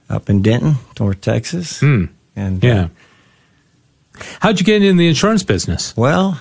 [0.10, 1.82] up in Denton, North Texas.
[1.82, 2.88] And uh, Yeah.
[4.42, 5.96] How'd you get into the insurance business?
[5.98, 6.40] Well,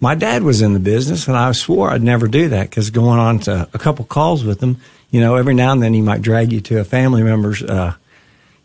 [0.00, 3.18] my dad was in the business, and I swore I'd never do that because going
[3.20, 4.78] on to a couple calls with him,
[5.10, 7.94] you know, every now and then he might drag you to a family member's, uh,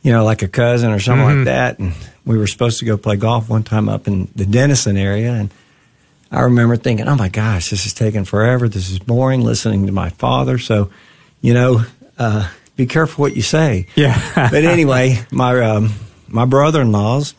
[0.01, 1.37] you know, like a cousin or something Mm-hmm.
[1.37, 1.79] like that.
[1.79, 1.93] And
[2.25, 5.49] we were supposed to go play golf one time up in the Denison area, and
[6.31, 8.69] I remember thinking, "Oh my gosh, this is taking forever.
[8.69, 10.89] This is boring." Listening to my father, so
[11.41, 11.83] you know,
[12.17, 13.87] uh, be careful what you say.
[13.95, 14.17] Yeah.
[14.35, 15.93] but anyway, my um,
[16.27, 17.35] my brother-in-laws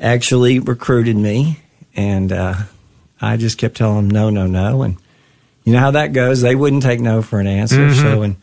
[0.00, 1.60] actually recruited me,
[1.94, 2.54] and uh,
[3.20, 4.96] I just kept telling him no, no, no, and
[5.64, 6.40] you know how that goes.
[6.42, 7.94] They wouldn't take no for an answer.
[7.94, 8.36] So in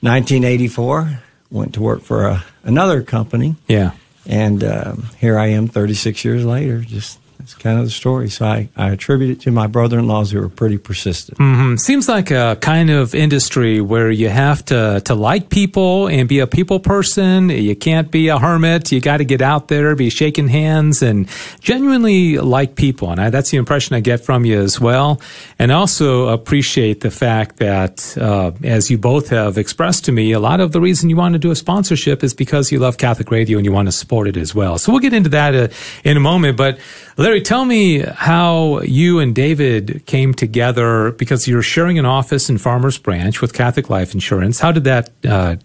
[0.00, 3.92] 1984, went to work for a, another company, Yeah.
[4.26, 6.80] and um, here I am, 36 years later.
[6.80, 8.30] Just that's kind of the story.
[8.30, 11.38] So I, I attribute it to my brother-in-laws who were pretty persistent.
[11.38, 16.28] hmm Seems like a kind of industry where you have to, to like people and
[16.28, 17.50] be a people person.
[17.50, 18.92] You can't be a hermit.
[18.92, 21.28] You got to get out there, be shaking hands, and
[21.60, 23.10] genuinely like people.
[23.10, 25.20] And I, that's the impression I get from you as well.
[25.58, 30.40] And also appreciate the fact that, uh, as you both have expressed to me, a
[30.40, 33.30] lot of the reason you want to do a sponsorship is because you love Catholic
[33.30, 34.78] radio and you want to support it as well.
[34.78, 35.68] So we'll get into that uh,
[36.04, 36.56] in a moment.
[36.56, 36.78] But
[37.24, 42.58] Larry, tell me how you and David came together because you're sharing an office in
[42.58, 44.60] Farmers Branch with Catholic Life Insurance.
[44.60, 45.56] How did that uh,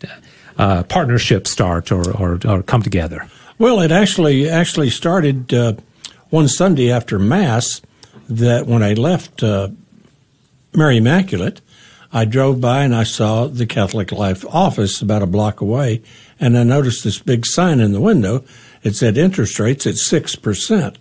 [0.58, 3.28] uh, partnership start or, or, or come together?
[3.58, 5.74] Well, it actually actually started uh,
[6.30, 7.82] one Sunday after Mass.
[8.30, 9.68] That when I left uh,
[10.74, 11.60] Mary Immaculate,
[12.14, 16.04] I drove by and I saw the Catholic Life office about a block away,
[16.40, 18.46] and I noticed this big sign in the window.
[18.82, 20.98] It said interest rates at six percent.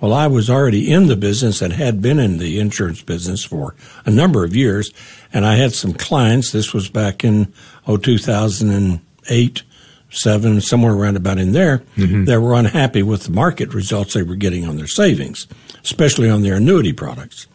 [0.00, 3.74] Well, I was already in the business and had been in the insurance business for
[4.04, 4.92] a number of years,
[5.32, 6.52] and I had some clients.
[6.52, 7.52] This was back in
[7.86, 9.62] oh, 2008,
[10.10, 12.24] seven, somewhere around about in there, mm-hmm.
[12.24, 15.46] that were unhappy with the market results they were getting on their savings,
[15.82, 17.46] especially on their annuity products.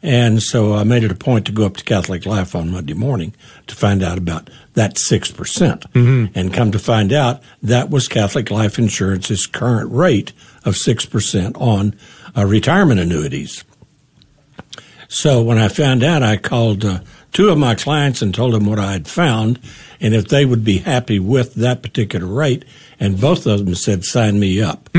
[0.00, 2.94] And so I made it a point to go up to Catholic Life on Monday
[2.94, 3.34] morning
[3.66, 5.36] to find out about that 6%.
[5.36, 6.38] percent mm-hmm.
[6.38, 10.32] And come to find out that was Catholic Life Insurance's current rate
[10.68, 11.98] of 6% on
[12.36, 13.64] uh, retirement annuities.
[15.08, 17.00] So when I found out, I called uh,
[17.32, 19.58] two of my clients and told them what I had found
[20.00, 22.64] and if they would be happy with that particular rate.
[23.00, 24.90] And both of them said, sign me up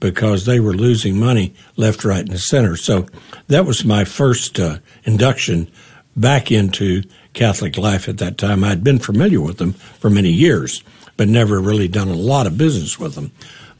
[0.00, 2.76] because they were losing money left, right, and center.
[2.76, 3.06] So
[3.48, 5.70] that was my first uh, induction
[6.16, 7.02] back into
[7.34, 8.64] Catholic life at that time.
[8.64, 10.82] I'd been familiar with them for many years,
[11.16, 13.32] but never really done a lot of business with them.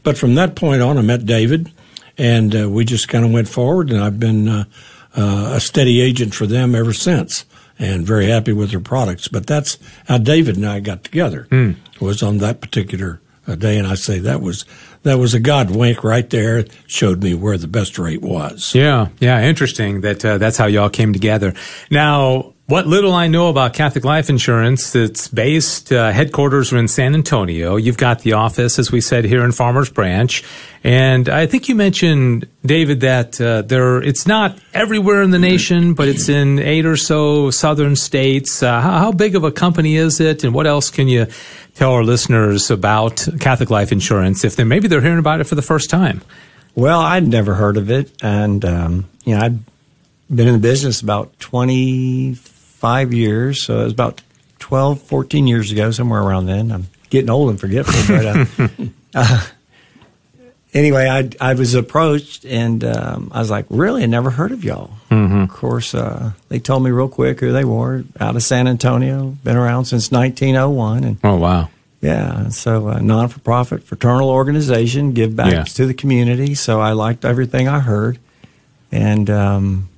[0.03, 1.71] But from that point on, I met David,
[2.17, 4.63] and uh, we just kind of went forward, and I've been uh,
[5.15, 7.45] uh, a steady agent for them ever since,
[7.77, 9.27] and very happy with their products.
[9.27, 11.47] But that's how David and I got together.
[11.99, 14.65] Was on that particular uh, day, and I say that was
[15.03, 16.59] that was a God wink right there.
[16.59, 18.73] It showed me where the best rate was.
[18.75, 21.53] Yeah, yeah, interesting that uh, that's how y'all came together.
[21.89, 26.87] Now, what little I know about Catholic Life Insurance, it's based uh, headquarters are in
[26.87, 27.77] San Antonio.
[27.77, 30.43] You've got the office, as we said, here in Farmers Branch,
[30.83, 35.95] and I think you mentioned David that uh, there it's not everywhere in the nation,
[35.95, 38.61] but it's in eight or so southern states.
[38.61, 41.25] Uh, how, how big of a company is it, and what else can you
[41.73, 45.55] tell our listeners about Catholic Life Insurance if they maybe they're hearing about it for
[45.55, 46.21] the first time?
[46.75, 49.59] Well, I'd never heard of it, and um, you know, I'd
[50.29, 51.39] been in the business about
[52.79, 54.21] 25 years, so it was about
[54.59, 56.71] 12, 14 years ago, somewhere around then.
[56.71, 58.67] I'm getting old and forgetful, but uh,
[59.15, 59.45] uh,
[60.73, 64.03] anyway, I I was approached, and um, I was like, "Really?
[64.03, 67.65] I never heard of y'all." Of course, uh, they told me real quick who they
[67.65, 71.69] were, out of San Antonio, been around since 1901, and Oh wow.
[72.01, 75.63] yeah, so a non-for-profit fraternal organization, give back Yeah.
[75.63, 76.55] to the community.
[76.55, 78.19] So I liked everything I heard,
[78.91, 79.89] and um,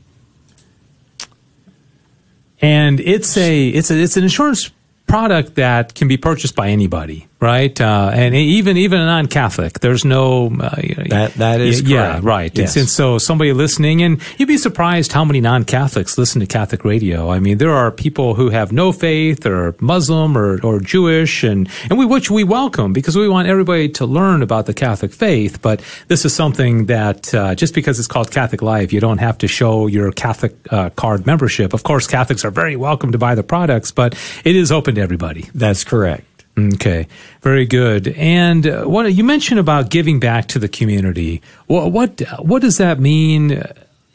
[2.62, 4.72] and it's a it's a it's an insurance
[5.08, 7.80] product that can be purchased by anybody, right?
[7.82, 10.70] Uh, and even even a non-Catholic, there's no uh,
[11.10, 12.24] That- that is yeah, correct.
[12.24, 12.58] right.
[12.58, 12.76] Yes.
[12.78, 17.30] And so somebody listening, and you'd be surprised how many non-Catholics listen to Catholic radio.
[17.32, 21.68] I mean, there are people who have no faith, or Muslim, or or Jewish, and
[21.90, 25.62] and we which we welcome because we want everybody to learn about the Catholic faith.
[25.62, 29.38] But this is something that uh, just because it's called Catholic Life, you don't have
[29.40, 31.74] to show your Catholic uh, card membership.
[31.74, 34.14] Of course, Catholics are very welcome to buy the products, but
[34.46, 35.50] it is open to everybody.
[35.56, 36.24] that's correct.
[36.58, 37.08] Okay,
[37.42, 38.10] very good.
[38.10, 41.42] And uh, what you mentioned about giving back to the community.
[41.68, 43.64] What what what does that mean?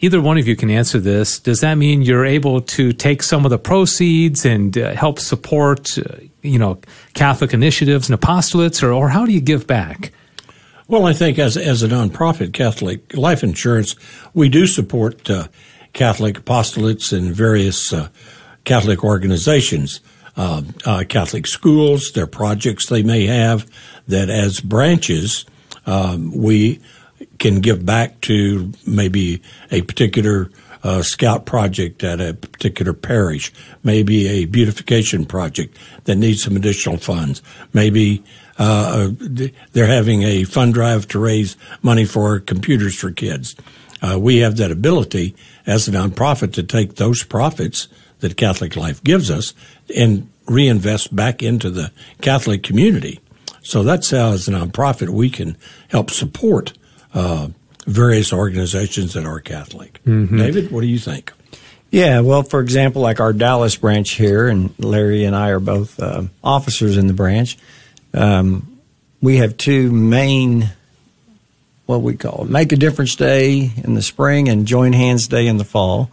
[0.00, 1.38] Either one of you can answer this.
[1.38, 5.98] Does that mean you're able to take some of the proceeds and uh, help support,
[5.98, 6.78] uh, you know,
[7.14, 10.12] Catholic initiatives and apostolates, or or how do you give back?
[10.88, 13.96] Well, I think as as a nonprofit Catholic Life Insurance,
[14.34, 15.48] we do support uh,
[15.94, 18.08] Catholic apostolates and various uh,
[18.64, 20.00] Catholic organizations,
[20.36, 23.70] uh, uh, Catholic schools, their projects they may have.
[24.08, 25.44] That as branches,
[25.86, 26.80] um, we
[27.38, 30.50] can give back to maybe a particular
[30.82, 36.96] uh, scout project at a particular parish, maybe a beautification project that needs some additional
[36.96, 38.22] funds, maybe
[38.58, 39.10] uh,
[39.72, 43.56] they're having a fund drive to raise money for computers for kids.
[44.00, 45.34] Uh, we have that ability
[45.66, 47.88] as a nonprofit to take those profits
[48.20, 49.52] that Catholic Life gives us
[49.94, 53.20] and reinvest back into the Catholic community.
[53.62, 55.56] So that's how, as a nonprofit, we can
[55.88, 56.72] help support
[57.14, 57.48] uh,
[57.86, 60.00] various organizations that are Catholic.
[60.04, 60.38] Mm-hmm.
[60.38, 61.32] David, what do you think?
[61.90, 65.98] Yeah, well, for example, like our Dallas branch here, and Larry and I are both
[65.98, 67.56] uh, officers in the branch.
[68.12, 68.80] Um,
[69.22, 70.70] we have two main,
[71.86, 75.46] what we call it, Make a Difference Day in the spring and Join Hands Day
[75.46, 76.10] in the fall.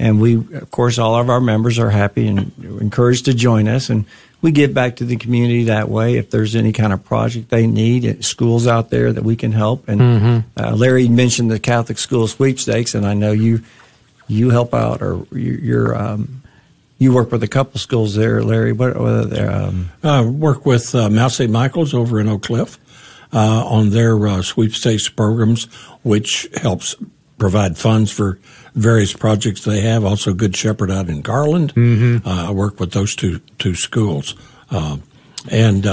[0.00, 3.90] And we, of course, all of our members are happy and encouraged to join us.
[3.90, 4.06] And
[4.40, 6.16] we give back to the community that way.
[6.16, 9.86] If there's any kind of project they need, schools out there that we can help.
[9.88, 10.38] And mm-hmm.
[10.58, 13.62] uh, Larry mentioned the Catholic school sweepstakes, and I know you
[14.26, 16.40] you help out or you're um,
[16.96, 18.72] you work with a couple schools there, Larry.
[18.72, 19.40] What are they?
[19.44, 21.50] Um, uh, work with uh, Mount St.
[21.50, 22.78] Michael's over in Oak Cliff
[23.34, 25.66] uh, on their uh, sweepstakes programs,
[26.02, 26.96] which helps
[27.38, 28.38] provide funds for
[28.74, 30.04] various projects they have.
[30.04, 31.74] Also, Good Shepherd out in Garland.
[31.74, 32.26] Mm-hmm.
[32.26, 34.34] Uh, I work with those two two schools,
[34.70, 34.98] uh,
[35.50, 35.86] and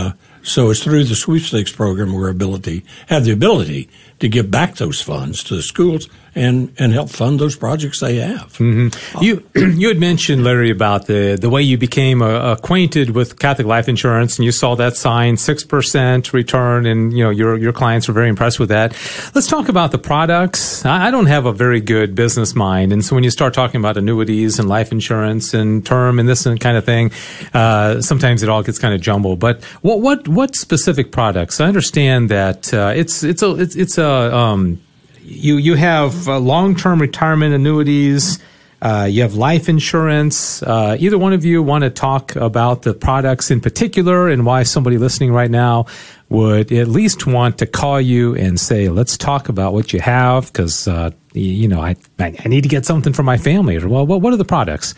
[0.43, 5.01] so it's through the sweepstakes program we're ability have the ability to give back those
[5.01, 6.07] funds to the schools
[6.37, 8.53] and, and help fund those projects they have.
[8.57, 9.23] Mm-hmm.
[9.23, 13.67] You you had mentioned Larry about the the way you became uh, acquainted with Catholic
[13.67, 17.73] Life Insurance, and you saw that sign six percent return, and you know your your
[17.73, 18.91] clients were very impressed with that.
[19.33, 20.85] Let's talk about the products.
[20.85, 23.81] I, I don't have a very good business mind, and so when you start talking
[23.81, 27.11] about annuities and life insurance and term and this and kind of thing,
[27.53, 29.39] uh, sometimes it all gets kind of jumbled.
[29.39, 31.59] But what what what specific products?
[31.59, 34.79] I understand that uh, it's it's a it's, it's a um,
[35.27, 38.39] you you have uh, long term retirement annuities.
[38.81, 40.61] Uh, you have life insurance.
[40.61, 44.61] Uh, either one of you want to talk about the products in particular and why
[44.61, 45.87] somebody listening right now
[46.29, 50.51] would at least want to call you and say, "Let's talk about what you have,"
[50.53, 53.77] because uh, you know I I need to get something for my family.
[53.83, 54.93] Well, what what are the products?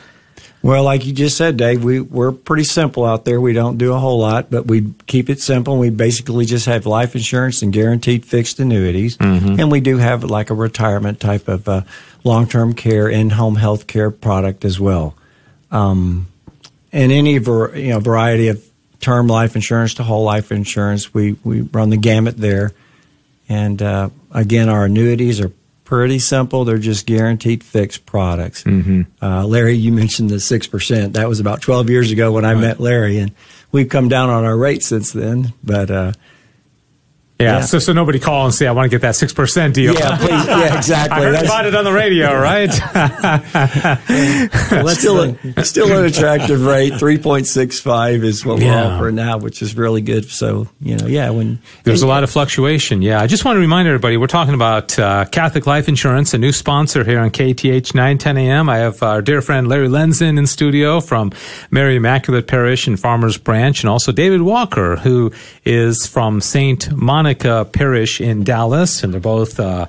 [0.62, 3.40] Well, like you just said, Dave, we, we're pretty simple out there.
[3.40, 5.78] We don't do a whole lot, but we keep it simple.
[5.78, 9.16] We basically just have life insurance and guaranteed fixed annuities.
[9.18, 9.60] Mm-hmm.
[9.60, 11.84] And we do have like a retirement type of uh,
[12.26, 15.16] long term care and home health care product as well.
[15.72, 16.28] Um,
[16.92, 18.62] and any ver- you know, variety of
[19.00, 22.74] term life insurance to whole life insurance, we, we run the gamut there.
[23.48, 25.54] And uh, again, our annuities are
[25.90, 26.66] pretty simple.
[26.66, 28.64] They're just guaranteed fixed products.
[28.64, 29.02] Mm-hmm.
[29.26, 31.14] Uh, Larry, you mentioned the six percent.
[31.14, 32.62] That was about twelve years ago when I right.
[32.62, 33.32] met Larry, and
[33.72, 35.52] we've come down on our rate since then.
[35.64, 36.12] But uh,
[37.40, 37.62] yeah, yeah.
[37.62, 39.94] So, so nobody call and say, I want to get that 6% deal.
[39.94, 40.46] Yeah, please.
[40.46, 41.18] Yeah, exactly.
[41.20, 42.70] I heard about it on the radio, right?
[44.84, 46.92] well, still, a, still an attractive rate.
[46.92, 48.66] 3.65 is what yeah.
[48.68, 50.30] we're offering now, which is really good.
[50.30, 51.60] So, you know, yeah, when.
[51.86, 53.02] There's and, a lot of fluctuation.
[53.02, 53.22] Yeah.
[53.22, 56.52] I just want to remind everybody, we're talking about uh, Catholic Life Insurance, a new
[56.52, 58.68] sponsor here on KATH 910 AM.
[58.68, 61.32] I have our dear friend Larry Lenzen in studio from
[61.72, 65.32] Mary Immaculate Parish and Farmers Branch, and also David Walker, who
[65.64, 66.92] is from St.
[66.92, 69.86] Monica Parish in Dallas, and they're both uh,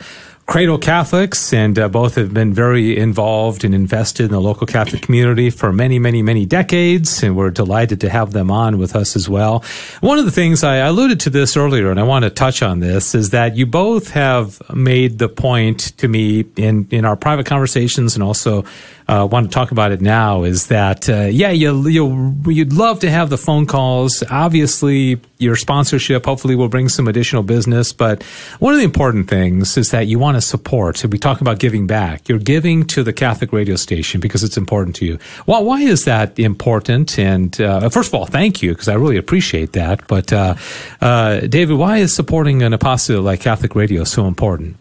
[0.50, 5.00] Cradle Catholics, and uh, both have been very involved and invested in the local Catholic
[5.00, 9.14] community for many, many, many decades, and we're delighted to have them on with us
[9.14, 9.62] as well.
[10.00, 12.80] One of the things I alluded to this earlier, and I want to touch on
[12.80, 17.46] this, is that you both have made the point to me in in our private
[17.46, 18.64] conversations and also
[19.10, 23.00] uh, want to talk about it now is that uh, yeah you you you'd love
[23.00, 24.22] to have the phone calls.
[24.30, 28.22] Obviously, your sponsorship hopefully will bring some additional business, but
[28.60, 31.04] one of the important things is that you want to support.
[31.04, 32.28] we talk about giving back.
[32.28, 35.18] You're giving to the Catholic radio station because it's important to you.
[35.46, 37.18] Well, why is that important?
[37.18, 40.06] And uh, first of all, thank you because I really appreciate that.
[40.06, 40.54] But uh,
[41.00, 44.76] uh, David, why is supporting an apostolate like Catholic radio so important?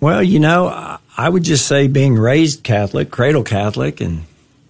[0.00, 4.24] Well, you know, I would just say being raised Catholic, cradle Catholic, and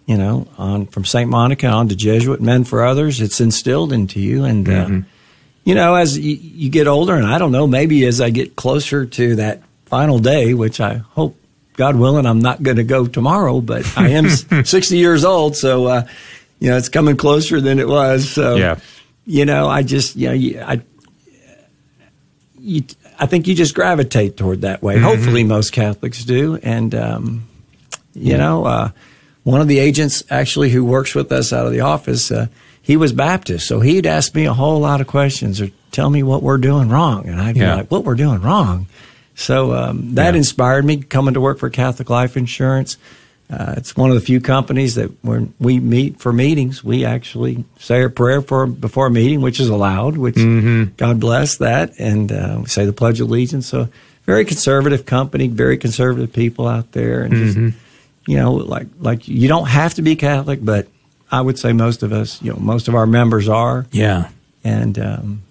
[0.07, 4.21] you know, on from Saint Monica on to Jesuit Men for Others, it's instilled into
[4.21, 5.01] you, and uh, mm-hmm.
[5.01, 5.05] uh,
[5.65, 8.55] you know, as you, you, get older, and I don't know, maybe as I get
[8.55, 11.37] closer to that final day, which I hope,
[11.75, 14.29] God willing, I'm not going to go tomorrow, but I am
[14.65, 16.07] 60 years old, so uh,
[16.61, 18.31] you know, it's coming closer than it was.
[18.31, 18.79] So, yeah.
[19.25, 20.83] you know, I just, you know, I
[22.59, 22.83] you,
[23.19, 24.97] I think you just gravitate toward that way.
[24.97, 25.05] Mm-hmm.
[25.05, 26.57] Hopefully, most Catholics do.
[26.63, 27.49] And, um,
[28.15, 28.91] you know, uh,
[29.43, 32.49] one of the agents actually who works with us out of the office, uh,
[32.83, 33.67] he was Baptist.
[33.67, 36.89] So he'd ask me a whole lot of questions or tell me what we're doing
[36.89, 37.27] wrong.
[37.27, 37.73] And I'd yeah.
[37.73, 38.87] be like, what we're doing wrong?
[39.35, 40.39] So um, that yeah.
[40.39, 42.97] inspired me coming to work for Catholic Life Insurance.
[43.49, 47.65] Uh, it's one of the few companies that when we meet for meetings, we actually
[47.79, 50.17] say a prayer for before a meeting, which is allowed.
[50.17, 50.95] Which mm-hmm.
[50.97, 53.69] God bless that, and uh, we say the Pledge of Allegiance.
[53.69, 53.89] So
[54.25, 57.69] very conservative company, very conservative people out there, and mm-hmm.
[57.69, 57.79] just,
[58.27, 60.89] you know, like like you don't have to be Catholic, but
[61.31, 63.87] I would say most of us, you know, most of our members are.
[63.93, 64.29] Yeah,
[64.65, 65.43] and um,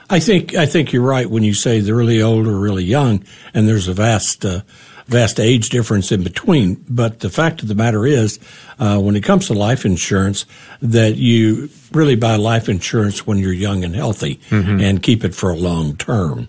[0.09, 3.25] I think, I think you're right when you say the really old or really young,
[3.55, 4.63] and there's a vast, uh,
[5.11, 6.85] vast age difference in between.
[6.89, 8.39] But the fact of the matter is,
[8.79, 10.47] uh, when it comes to life insurance,
[10.81, 14.81] that you really buy life insurance when you're young and healthy mm-hmm.
[14.81, 16.49] and keep it for a long term.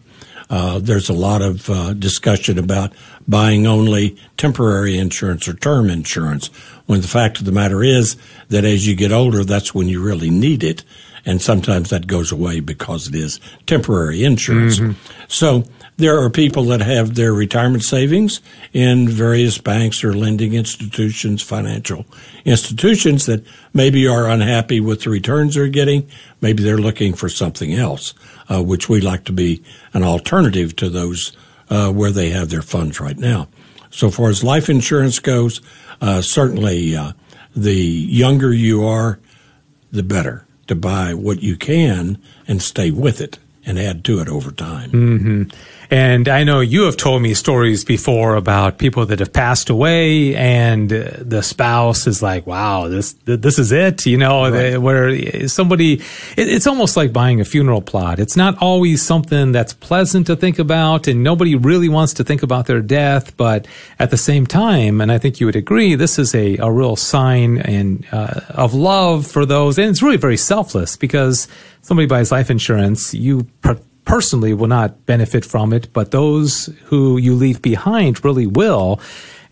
[0.49, 2.93] Uh, there's a lot of uh, discussion about
[3.27, 6.47] buying only temporary insurance or term insurance
[6.85, 8.17] when the fact of the matter is
[8.49, 10.83] that as you get older, that's when you really need it.
[11.25, 14.79] And sometimes that goes away because it is temporary insurance.
[14.79, 15.23] Mm-hmm.
[15.27, 15.63] So
[15.97, 18.41] there are people that have their retirement savings
[18.73, 22.05] in various banks or lending institutions, financial
[22.43, 26.09] institutions that maybe are unhappy with the returns they're getting.
[26.39, 28.13] Maybe they're looking for something else,
[28.49, 29.63] uh, which we like to be
[29.93, 31.35] an alternative to those
[31.69, 33.47] uh, where they have their funds right now.
[33.91, 35.61] So far as life insurance goes,
[36.01, 37.13] uh, certainly uh,
[37.55, 39.19] the younger you are,
[39.91, 44.27] the better to buy what you can and stay with it and add to it
[44.27, 44.91] over time.
[44.91, 45.43] Mm-hmm.
[45.91, 50.33] And I know you have told me stories before about people that have passed away,
[50.37, 54.77] and the spouse is like, "Wow, this this is it," you know, right.
[54.77, 58.19] where somebody, it, it's almost like buying a funeral plot.
[58.19, 62.41] It's not always something that's pleasant to think about, and nobody really wants to think
[62.41, 63.35] about their death.
[63.35, 63.67] But
[63.99, 66.95] at the same time, and I think you would agree, this is a, a real
[66.95, 71.49] sign and uh, of love for those, and it's really very selfless because
[71.81, 73.45] somebody buys life insurance, you
[74.11, 78.99] personally will not benefit from it, but those who you leave behind really will.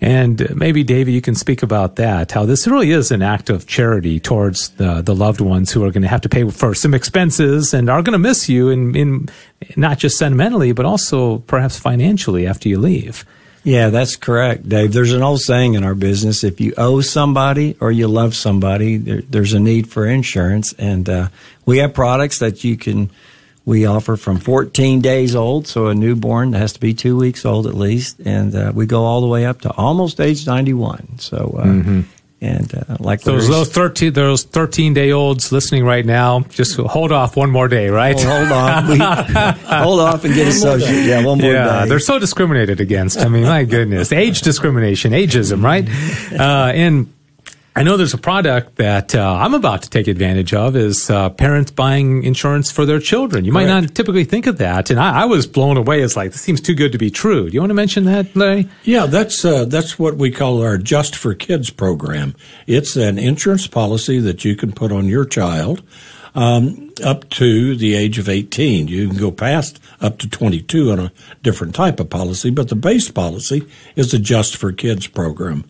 [0.01, 3.67] And maybe, David, you can speak about that, how this really is an act of
[3.67, 6.93] charity towards the, the loved ones who are going to have to pay for some
[6.93, 9.29] expenses and are going to miss you in, in
[9.77, 13.23] not just sentimentally, but also perhaps financially after you leave.
[13.63, 14.91] Yeah, that's correct, Dave.
[14.91, 18.97] There's an old saying in our business if you owe somebody or you love somebody,
[18.97, 20.73] there, there's a need for insurance.
[20.77, 21.29] And uh,
[21.65, 23.09] we have products that you can
[23.69, 27.67] we offer from 14 days old, so a newborn has to be two weeks old
[27.67, 31.19] at least, and uh, we go all the way up to almost age 91.
[31.19, 32.01] So, uh, mm-hmm.
[32.41, 37.11] and uh, like so those 13 those 13 day olds listening right now, just hold
[37.11, 38.15] off one more day, right?
[38.17, 41.05] Oh, hold on, we, hold off and get associated.
[41.05, 41.89] Yeah, one more yeah, day.
[41.89, 43.19] They're so discriminated against.
[43.19, 45.87] I mean, my goodness, age discrimination, ageism, right?
[46.33, 47.13] Uh, and
[47.75, 51.29] I know there's a product that uh, I'm about to take advantage of is uh,
[51.29, 53.45] parents buying insurance for their children.
[53.45, 53.81] You might Correct.
[53.83, 56.01] not typically think of that, and I, I, was blown away.
[56.01, 57.47] It's like this seems too good to be true.
[57.47, 58.67] Do you want to mention that, Larry?
[58.83, 62.35] Yeah, that's uh, that's what we call our Just for Kids program.
[62.65, 65.83] It's an insurance policy that you can put on your child.
[66.35, 68.87] Um, up to the age of 18.
[68.87, 71.11] You can go past up to 22 on a
[71.41, 75.65] different type of policy, but the base policy is the Just for Kids program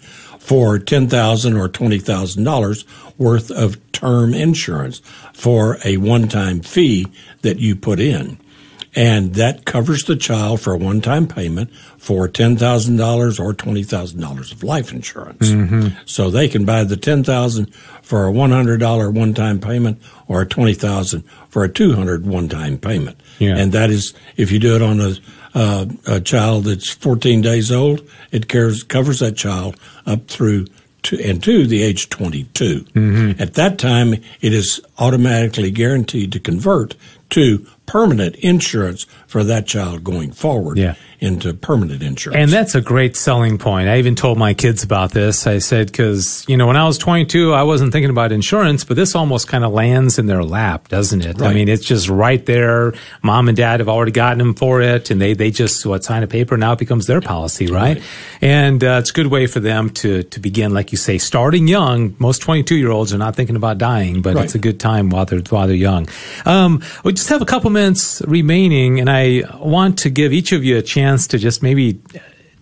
[0.50, 2.86] for $10,000 or $20,000
[3.20, 4.98] worth of term insurance
[5.32, 7.06] for a one-time fee
[7.44, 8.40] that you put in.
[8.96, 14.92] And that covers the child for a one-time payment for $10,000 or $20,000 of life
[14.92, 15.52] insurance.
[15.52, 15.90] Mm-hmm.
[16.06, 17.72] So they can buy the 10000
[18.02, 23.22] for a $100 one-time payment or a 20000 for a 200 one-time payment.
[23.38, 23.56] Yeah.
[23.56, 25.14] And that is, if you do it on a
[25.54, 30.68] uh, a child that's 14 days old, it cares, covers that child up through
[31.04, 32.82] to, and to the age 22.
[32.84, 33.42] Mm-hmm.
[33.42, 36.96] At that time, it is automatically guaranteed to convert
[37.32, 40.94] to permanent insurance for that child going forward Yeah.
[41.20, 42.38] into permanent insurance.
[42.40, 43.90] And that's a great selling point.
[43.90, 45.48] I even told my kids about this.
[45.48, 48.96] I said, because, you know, when I was 22, I wasn't thinking about insurance, but
[48.96, 51.42] this almost kind of lands in their lap, doesn't it?
[51.42, 52.94] I mean, it's just right there.
[53.24, 56.22] Mom and dad have already gotten them for it, and they, they just, what, sign
[56.22, 58.00] a paper, now it becomes their policy, right?
[58.40, 61.68] And uh, it's a good way for them to, to begin, like you say, starting
[61.68, 62.16] young.
[62.20, 64.46] Most 22 year olds are not thinking about dying, but Right.
[64.46, 66.08] it's a good time while they're, while they're young.
[66.46, 66.82] Um,
[67.20, 70.82] just have a couple minutes remaining, and I want to give each of you a
[70.82, 72.00] chance to just maybe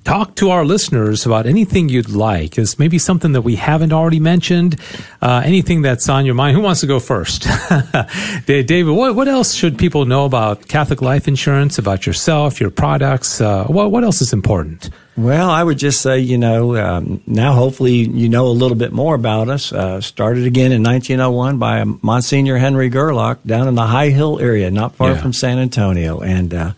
[0.03, 2.57] talk to our listeners about anything you'd like.
[2.57, 4.79] Is maybe something that we haven't already mentioned,
[5.21, 6.57] uh, anything that's on your mind.
[6.57, 7.43] Who wants to go first?
[8.47, 13.39] David, what, what else should people know about Catholic life insurance, about yourself, your products?
[13.39, 14.89] Uh, what, what else is important?
[15.17, 18.91] Well, I would just say, you know, um, now hopefully you know a little bit
[18.93, 19.73] more about us.
[19.73, 24.69] Uh, started again in 1901 by Monsignor Henry Gerlach down in the High Hill area,
[24.69, 25.17] not far Yeah.
[25.21, 26.19] from San Antonio.
[26.19, 26.71] And, uh,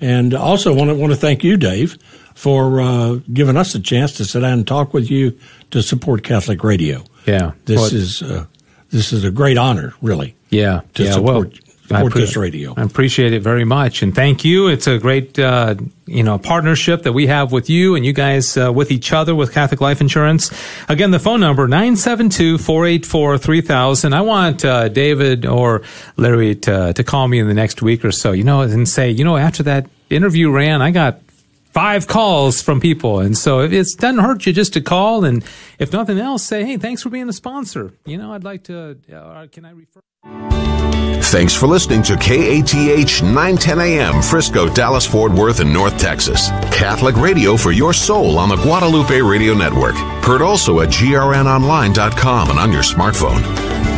[0.00, 1.96] And also want to want to thank you, Dave,
[2.34, 5.38] for uh, giving us a chance to sit down and talk with you
[5.70, 7.02] to support Catholic Radio.
[7.26, 7.52] Yeah.
[7.64, 8.46] This Well, is uh,
[8.90, 10.36] this is a great honor, really.
[10.50, 11.12] Yeah, to yeah.
[11.12, 11.52] support, well,
[11.90, 12.74] I support radio.
[12.76, 14.68] I appreciate it very much, and thank you.
[14.68, 15.76] It's a great, uh,
[16.06, 19.34] you know, partnership that we have with you and you guys uh, with each other
[19.34, 20.50] with Catholic Life Insurance.
[20.88, 24.14] Again, the phone number 972-484-3000.
[24.14, 25.82] I want uh, David or
[26.16, 29.10] Larry to to call me in the next week or so, you know, and say,
[29.10, 31.20] you know, after that interview ran, I got
[31.76, 33.20] five calls from people.
[33.20, 35.24] And so it it doesn't hurt you just to call.
[35.24, 35.44] And
[35.78, 37.92] if nothing else, say, hey, thanks for being a sponsor.
[38.06, 40.75] You know, I'd like to, uh, can I refer?
[41.24, 46.48] Thanks for listening to KATH 910 AM, Frisco, Dallas, Fort Worth, and North Texas.
[46.72, 49.94] Catholic radio for your soul on the Guadalupe Radio Network.
[50.24, 53.95] Heard also at grnonline.com and on your smartphone.